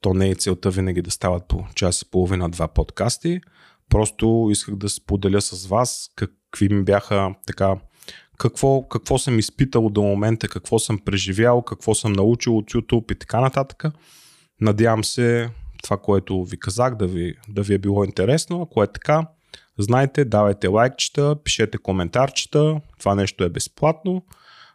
то 0.00 0.14
не 0.14 0.30
е 0.30 0.34
целта 0.34 0.70
винаги 0.70 1.02
да 1.02 1.10
стават 1.10 1.48
по 1.48 1.66
час 1.74 2.02
и 2.02 2.10
половина 2.10 2.48
два 2.48 2.68
подкасти. 2.68 3.40
Просто 3.88 4.48
исках 4.50 4.76
да 4.76 4.88
споделя 4.88 5.40
с 5.40 5.66
вас 5.66 6.10
какви 6.16 6.68
ми 6.68 6.84
бяха 6.84 7.34
така 7.46 7.76
какво, 8.38 8.88
какво 8.88 9.18
съм 9.18 9.38
изпитал 9.38 9.88
до 9.88 10.02
момента, 10.02 10.48
какво 10.48 10.78
съм 10.78 10.98
преживял, 10.98 11.62
какво 11.62 11.94
съм 11.94 12.12
научил 12.12 12.56
от 12.56 12.72
YouTube 12.72 13.12
и 13.12 13.18
така 13.18 13.40
нататък. 13.40 13.84
Надявам 14.60 15.04
се 15.04 15.50
това, 15.82 15.96
което 15.96 16.44
ви 16.44 16.58
казах, 16.58 16.94
да 16.94 17.06
ви, 17.06 17.34
да 17.48 17.62
ви 17.62 17.74
е 17.74 17.78
било 17.78 18.04
интересно. 18.04 18.62
Ако 18.62 18.82
е 18.82 18.92
така, 18.92 19.26
Знайте, 19.78 20.24
давайте 20.24 20.66
лайкчета, 20.66 21.36
пишете 21.44 21.78
коментарчета, 21.78 22.80
това 22.98 23.14
нещо 23.14 23.44
е 23.44 23.48
безплатно. 23.48 24.22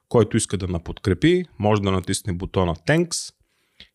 Който 0.09 0.37
иска 0.37 0.57
да 0.57 0.67
наподкрепи, 0.67 1.45
може 1.59 1.81
да 1.81 1.91
натисне 1.91 2.33
бутона 2.33 2.75
Thanks 2.75 3.33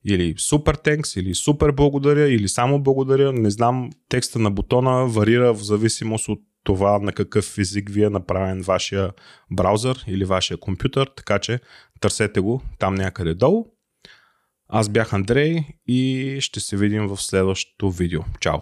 или 0.05 0.35
Super 0.35 0.85
Thanks 0.85 1.21
или 1.21 1.35
Супер 1.35 1.73
благодаря 1.73 2.29
или 2.29 2.49
само 2.49 2.83
благодаря. 2.83 3.33
Не 3.33 3.51
знам, 3.51 3.90
текста 4.09 4.38
на 4.38 4.51
бутона 4.51 5.07
варира 5.07 5.55
в 5.55 5.62
зависимост 5.62 6.29
от 6.29 6.40
това 6.64 6.99
на 6.99 7.12
какъв 7.12 7.59
език 7.59 7.90
ви 7.90 8.03
е 8.05 8.11
направен 8.11 8.62
вашия 8.62 9.12
браузър 9.51 10.05
или 10.07 10.25
вашия 10.25 10.57
компютър, 10.57 11.11
така 11.16 11.38
че 11.38 11.61
търсете 12.01 12.40
го 12.40 12.62
там 12.79 12.94
някъде 12.94 13.35
долу. 13.35 13.66
Аз 14.68 14.88
бях 14.88 15.12
Андрей 15.12 15.64
и 15.87 16.37
ще 16.40 16.61
се 16.61 16.77
видим 16.77 17.07
в 17.07 17.16
следващото 17.16 17.90
видео. 17.90 18.21
Чао! 18.40 18.59